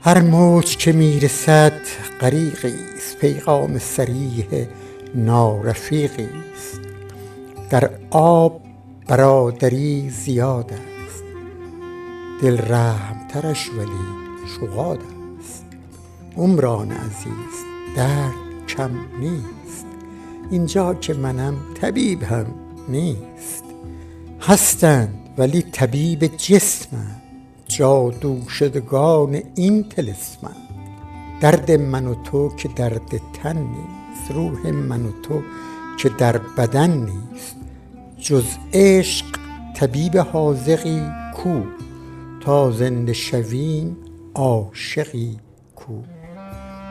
[0.00, 1.80] هر موج که می‌رسد
[2.20, 3.18] غریقی است.
[3.20, 4.66] پیغام صریح
[5.14, 6.80] نارفیقی است.
[7.70, 8.60] در آب
[9.08, 11.24] برادری زیاد است.
[12.42, 14.23] دل رحم ترش ولی
[14.54, 14.98] شغاد
[15.38, 15.64] است.
[16.36, 17.54] عمران عزیز
[17.96, 18.90] درد کم
[19.20, 19.86] نیست.
[20.50, 22.46] اینجا که منم طبیب هم
[22.88, 23.64] نیست.
[24.40, 27.22] هستند ولی طبیب جسمند.
[27.68, 30.56] جادو شدگان این طلسمند.
[31.40, 34.30] درد من و تو که درد تن نیست.
[34.30, 35.42] روح من و تو
[35.98, 37.56] که در بدن نیست.
[38.18, 39.26] جز عشق
[39.76, 41.02] طبیب حاذقی
[41.34, 41.62] کو؟
[42.40, 43.96] تا زنده شویم
[44.34, 45.36] عاشقی
[45.76, 45.92] کو.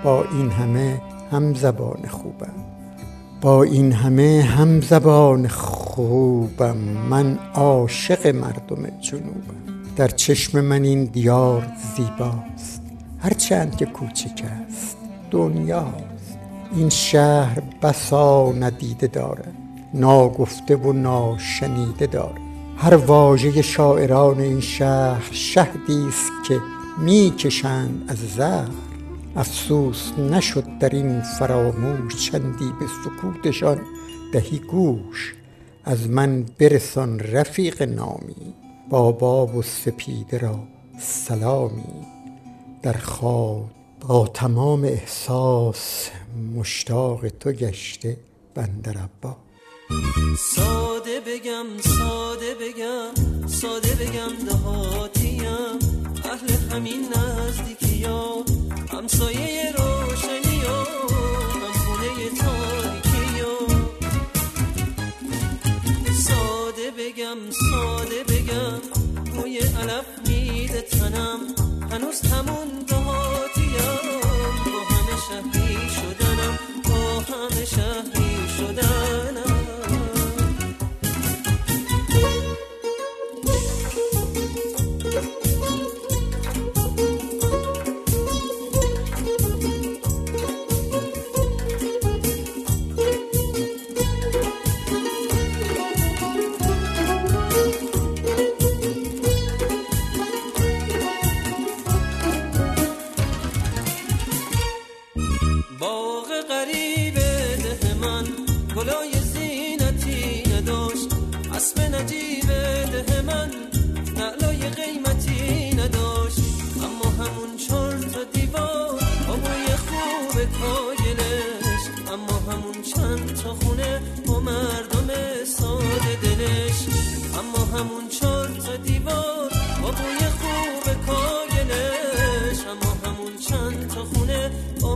[0.04, 1.02] با این همه
[1.32, 2.54] هم زبان خوبم.
[3.42, 6.78] با این همه هم زبان خوبم.
[7.10, 9.64] من عاشق مردم جنوبم.
[9.96, 12.82] در چشم من این دیار زیباست.
[13.20, 14.98] هرچند که کوچک است
[15.32, 16.38] دنیاست.
[16.76, 19.54] این شهر بسا ندیده دارد.
[19.94, 22.42] ناگفته و ناشنیده دارد.
[22.78, 26.60] هر واژه شاعران این شهر شهدی است که
[26.98, 28.70] می‌کشند از زهر.
[29.36, 33.82] افسوس نشد در این فراموش چندی به سکوتشان
[34.34, 35.36] دهی گوش.
[35.86, 38.54] از من برسان رفیق نامی
[38.90, 40.60] بابا و سپیده را
[41.00, 42.06] سلامی.
[42.82, 46.10] در خواب با تمام احساس
[46.56, 48.18] مشتاق تو گشته
[48.56, 49.36] بندر عباس
[50.40, 55.23] ساده بگم ساده بگم ساده بگم دهاتیم
[56.50, 58.46] اهل همین نزدیکی ها
[58.92, 63.58] همسایه روشنی ها هم خونه تاریکی ها
[66.14, 68.82] ساده بگم ساده بگم
[69.36, 71.40] روی علف میده تنم.
[71.92, 73.74] هنوز همون دهاتیم.
[74.66, 76.60] با همه شهری شدنم.
[76.84, 78.23] با همه شهری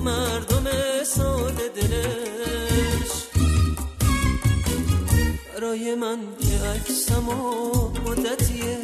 [0.07, 0.67] مردم
[1.03, 3.11] ساده دلش.
[5.53, 7.39] برای من که عکسم و
[8.05, 8.77] مدتیه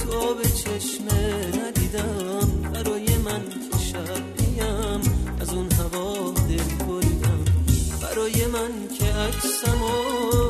[0.00, 1.22] تو به چشمه
[1.60, 2.48] ندیدم.
[2.72, 5.00] برای من که شبیم
[5.40, 7.44] از اون هوا دل بریدم.
[8.02, 9.94] برای من که عکسم و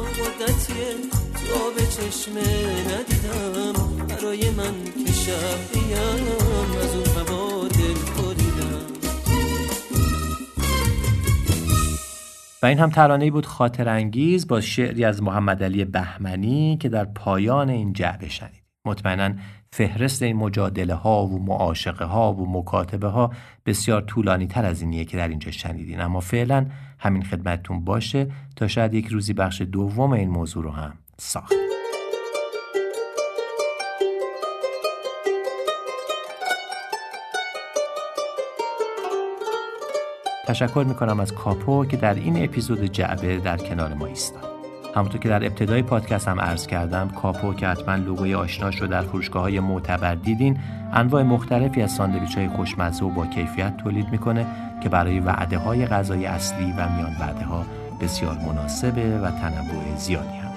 [0.02, 0.94] مدتیه
[1.34, 2.50] تو به چشمه
[2.90, 3.72] ندیدم.
[4.08, 5.90] برای من که شبیم
[6.82, 7.59] از اون هوا
[12.62, 17.04] و این هم ترانه‌ای بود خاطر انگیز با شعری از محمد علی بهمنی که در
[17.04, 18.62] پایان این جعبه شنید.
[18.84, 19.34] مطمئنا
[19.72, 23.30] فهرست این مجادله ها و معاشقه ها و مکاتبه ها
[23.66, 26.66] بسیار طولانی تر از اینیه که در اینجا شنیدین اما فعلا
[26.98, 31.79] همین خدمتتون باشه تا شاید یک روزی بخش دوم این موضوع رو هم ساخت.
[40.46, 44.50] تشکر می‌کنم از کاپو که در این اپیزود جعبه در کنار ما ایستاد.
[44.94, 49.02] همونطور که در ابتدای پادکست هم عرض کردم کاپو که حتما لوگوی آشناش رو در
[49.02, 50.58] فروشگاه های معتبر دیدین
[50.92, 54.46] انواع مختلفی از ساندویچ های خوشمزه و با کیفیت تولید می‌کنه
[54.82, 57.64] که برای وعده های غذای اصلی و میان وعده ها
[58.00, 60.50] بسیار مناسبه و تنوع زیادی هم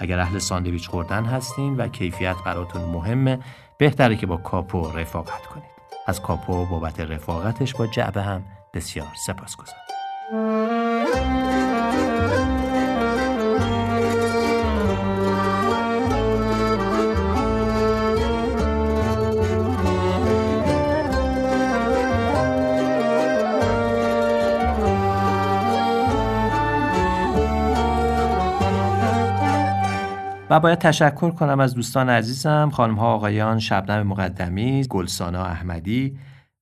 [0.00, 3.38] اگر اهل ساندویچ خوردن هستین و کیفیت براتون مهمه
[3.78, 5.74] بهتره که با کاپو رفاقت کنید
[6.06, 8.42] از کاپو بابت رفاقتش با جعبه هم
[8.74, 9.84] بسیار سپاسگزارم.
[30.50, 36.18] و باید تشکر کنم از دوستان عزیزم خانم ها آقایان شبنم مقدمی گلسانا احمدی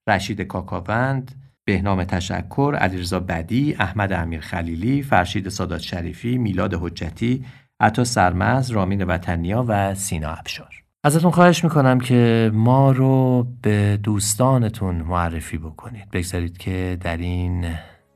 [0.09, 1.42] رشید کاکاوند
[1.73, 7.45] بهنام تشکر علیرضا بدی احمد امیر خلیلی فرشید سادات شریفی میلاد حجتی
[7.81, 10.83] عطا سرمز رامین وطنیا و سینا ابشار.
[11.05, 16.11] ازتون خواهش می‌کنم که ما رو به دوستانتون معرفی بکنید.
[16.11, 17.67] بگذارید که در این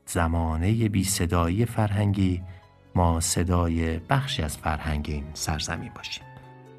[0.05, 2.41] زمانه بی صدایی فرهنگی
[2.95, 6.23] ما صدای بخشی از فرهنگ این سرزمین باشیم.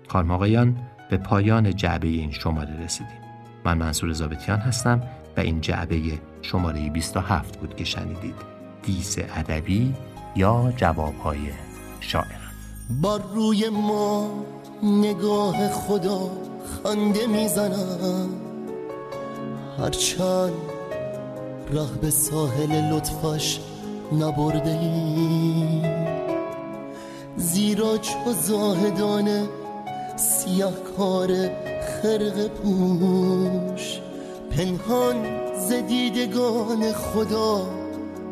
[0.08, 0.76] خانم آقایان
[1.10, 3.18] به پایان جعبه این شماره رسیدیم.
[3.64, 5.02] من منصور زابتیان هستم
[5.36, 5.96] و این جعبه
[6.42, 8.34] شماره 27 بود که شنیدید.
[8.82, 9.94] دیس ادبی
[10.36, 11.38] یا جوابهای
[12.00, 12.24] شاعر.
[13.02, 14.30] با روی ما
[14.82, 16.30] نگاه خدا
[16.84, 18.28] خنده می‌زنم.
[19.78, 20.52] هرچند
[21.72, 23.60] راه به ساحل لطفش
[24.12, 25.82] نبرده ای
[27.36, 29.48] زیرا چو زاهدانه
[30.16, 31.28] سیاه کار
[31.80, 34.00] خرق پوش
[34.50, 37.66] پنهان ز دیدگان خدا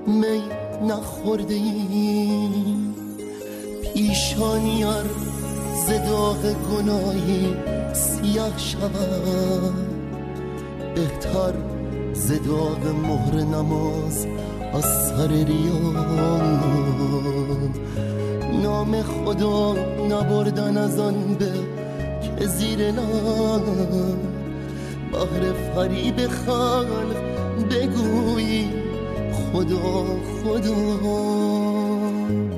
[0.06, 0.42] می
[0.88, 2.94] نخورده ایم.
[3.94, 5.04] پیشانیار
[5.86, 7.54] ز داغ گناهی
[7.92, 9.74] سیاه شود.
[10.94, 11.52] بهتر
[12.12, 14.26] ز داغ مهر نماز
[14.72, 15.92] از سر ریا
[18.62, 19.74] نام خدا
[20.10, 21.52] نبردن از آن به
[22.38, 23.62] که زیر نام
[25.12, 27.25] بهر فریب خلق
[27.70, 28.68] بگویی
[29.32, 30.04] خدا
[30.44, 31.06] خدا.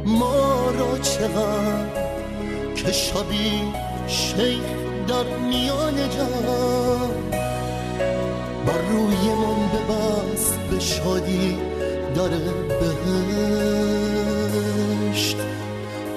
[0.05, 2.09] ما را چقدر
[2.77, 3.63] که شبی
[4.07, 4.61] شیخ
[5.09, 7.11] در میان جان
[8.67, 11.59] بر روی من ببست به شادی
[12.15, 12.29] در
[15.09, 15.37] بهشت.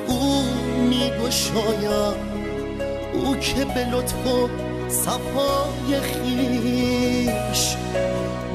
[0.07, 0.43] او
[0.89, 2.31] میگشاید
[3.13, 4.49] او که به لطف و
[4.89, 7.75] صفای خیش.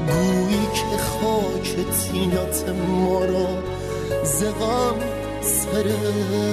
[0.07, 3.47] گویی که خاک تینات ما را
[4.23, 4.95] زغم
[5.41, 6.47] سرشت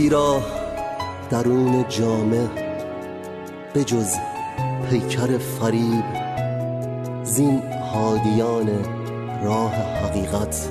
[0.00, 0.42] زیرا
[1.30, 2.46] درون جامع
[3.74, 4.14] به جز
[4.90, 6.04] پیکر فریب
[7.24, 7.62] زین
[7.94, 8.68] هادیان
[9.44, 10.68] راه حقیقت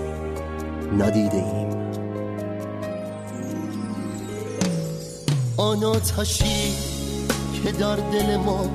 [0.97, 1.69] ندیده ایم.
[5.57, 6.73] آن آتشی
[7.63, 8.69] که در دل ما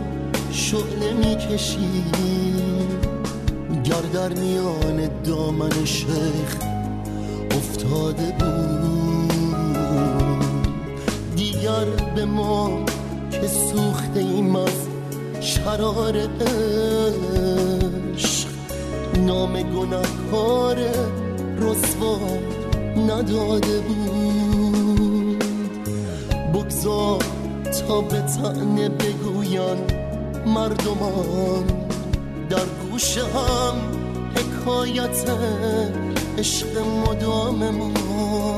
[0.50, 2.04] شعله می‌کشی
[3.84, 6.56] گر در میان دامن شیخ
[7.50, 8.93] افتاده بود.
[12.16, 12.84] به ما
[13.30, 14.88] که سوخته ایم از
[15.40, 16.16] شرار
[18.16, 18.48] عشق.
[19.18, 20.76] نام گناهکار
[21.58, 22.18] رسوا
[22.96, 25.44] نداده بود.
[26.54, 27.24] بگذار
[27.88, 29.78] تا به تنه بگوین
[30.46, 31.64] مردمان.
[32.50, 33.76] در گوش هم
[34.36, 35.30] حکایت
[36.38, 38.53] عشق مدام ما.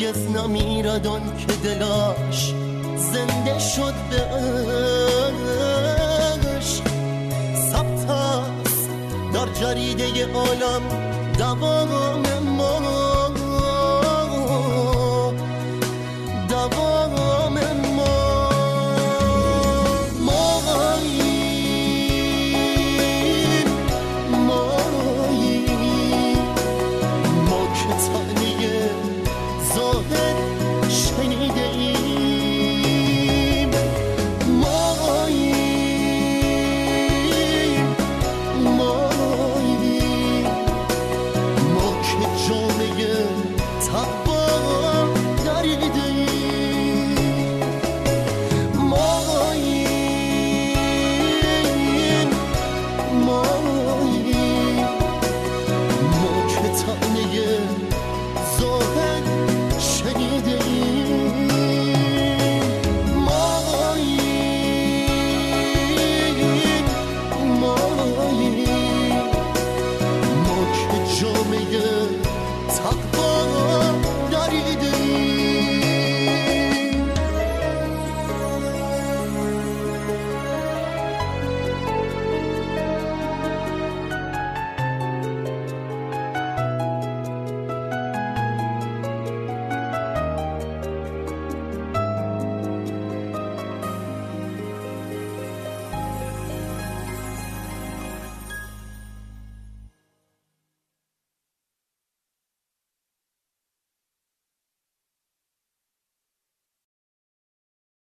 [0.00, 2.54] هرگز نمیرد آن که دلش
[2.96, 4.20] زنده شد به
[6.56, 6.84] عشق.
[7.72, 8.06] ثبت
[9.32, 10.82] در جریده عالم
[11.38, 12.29] دوام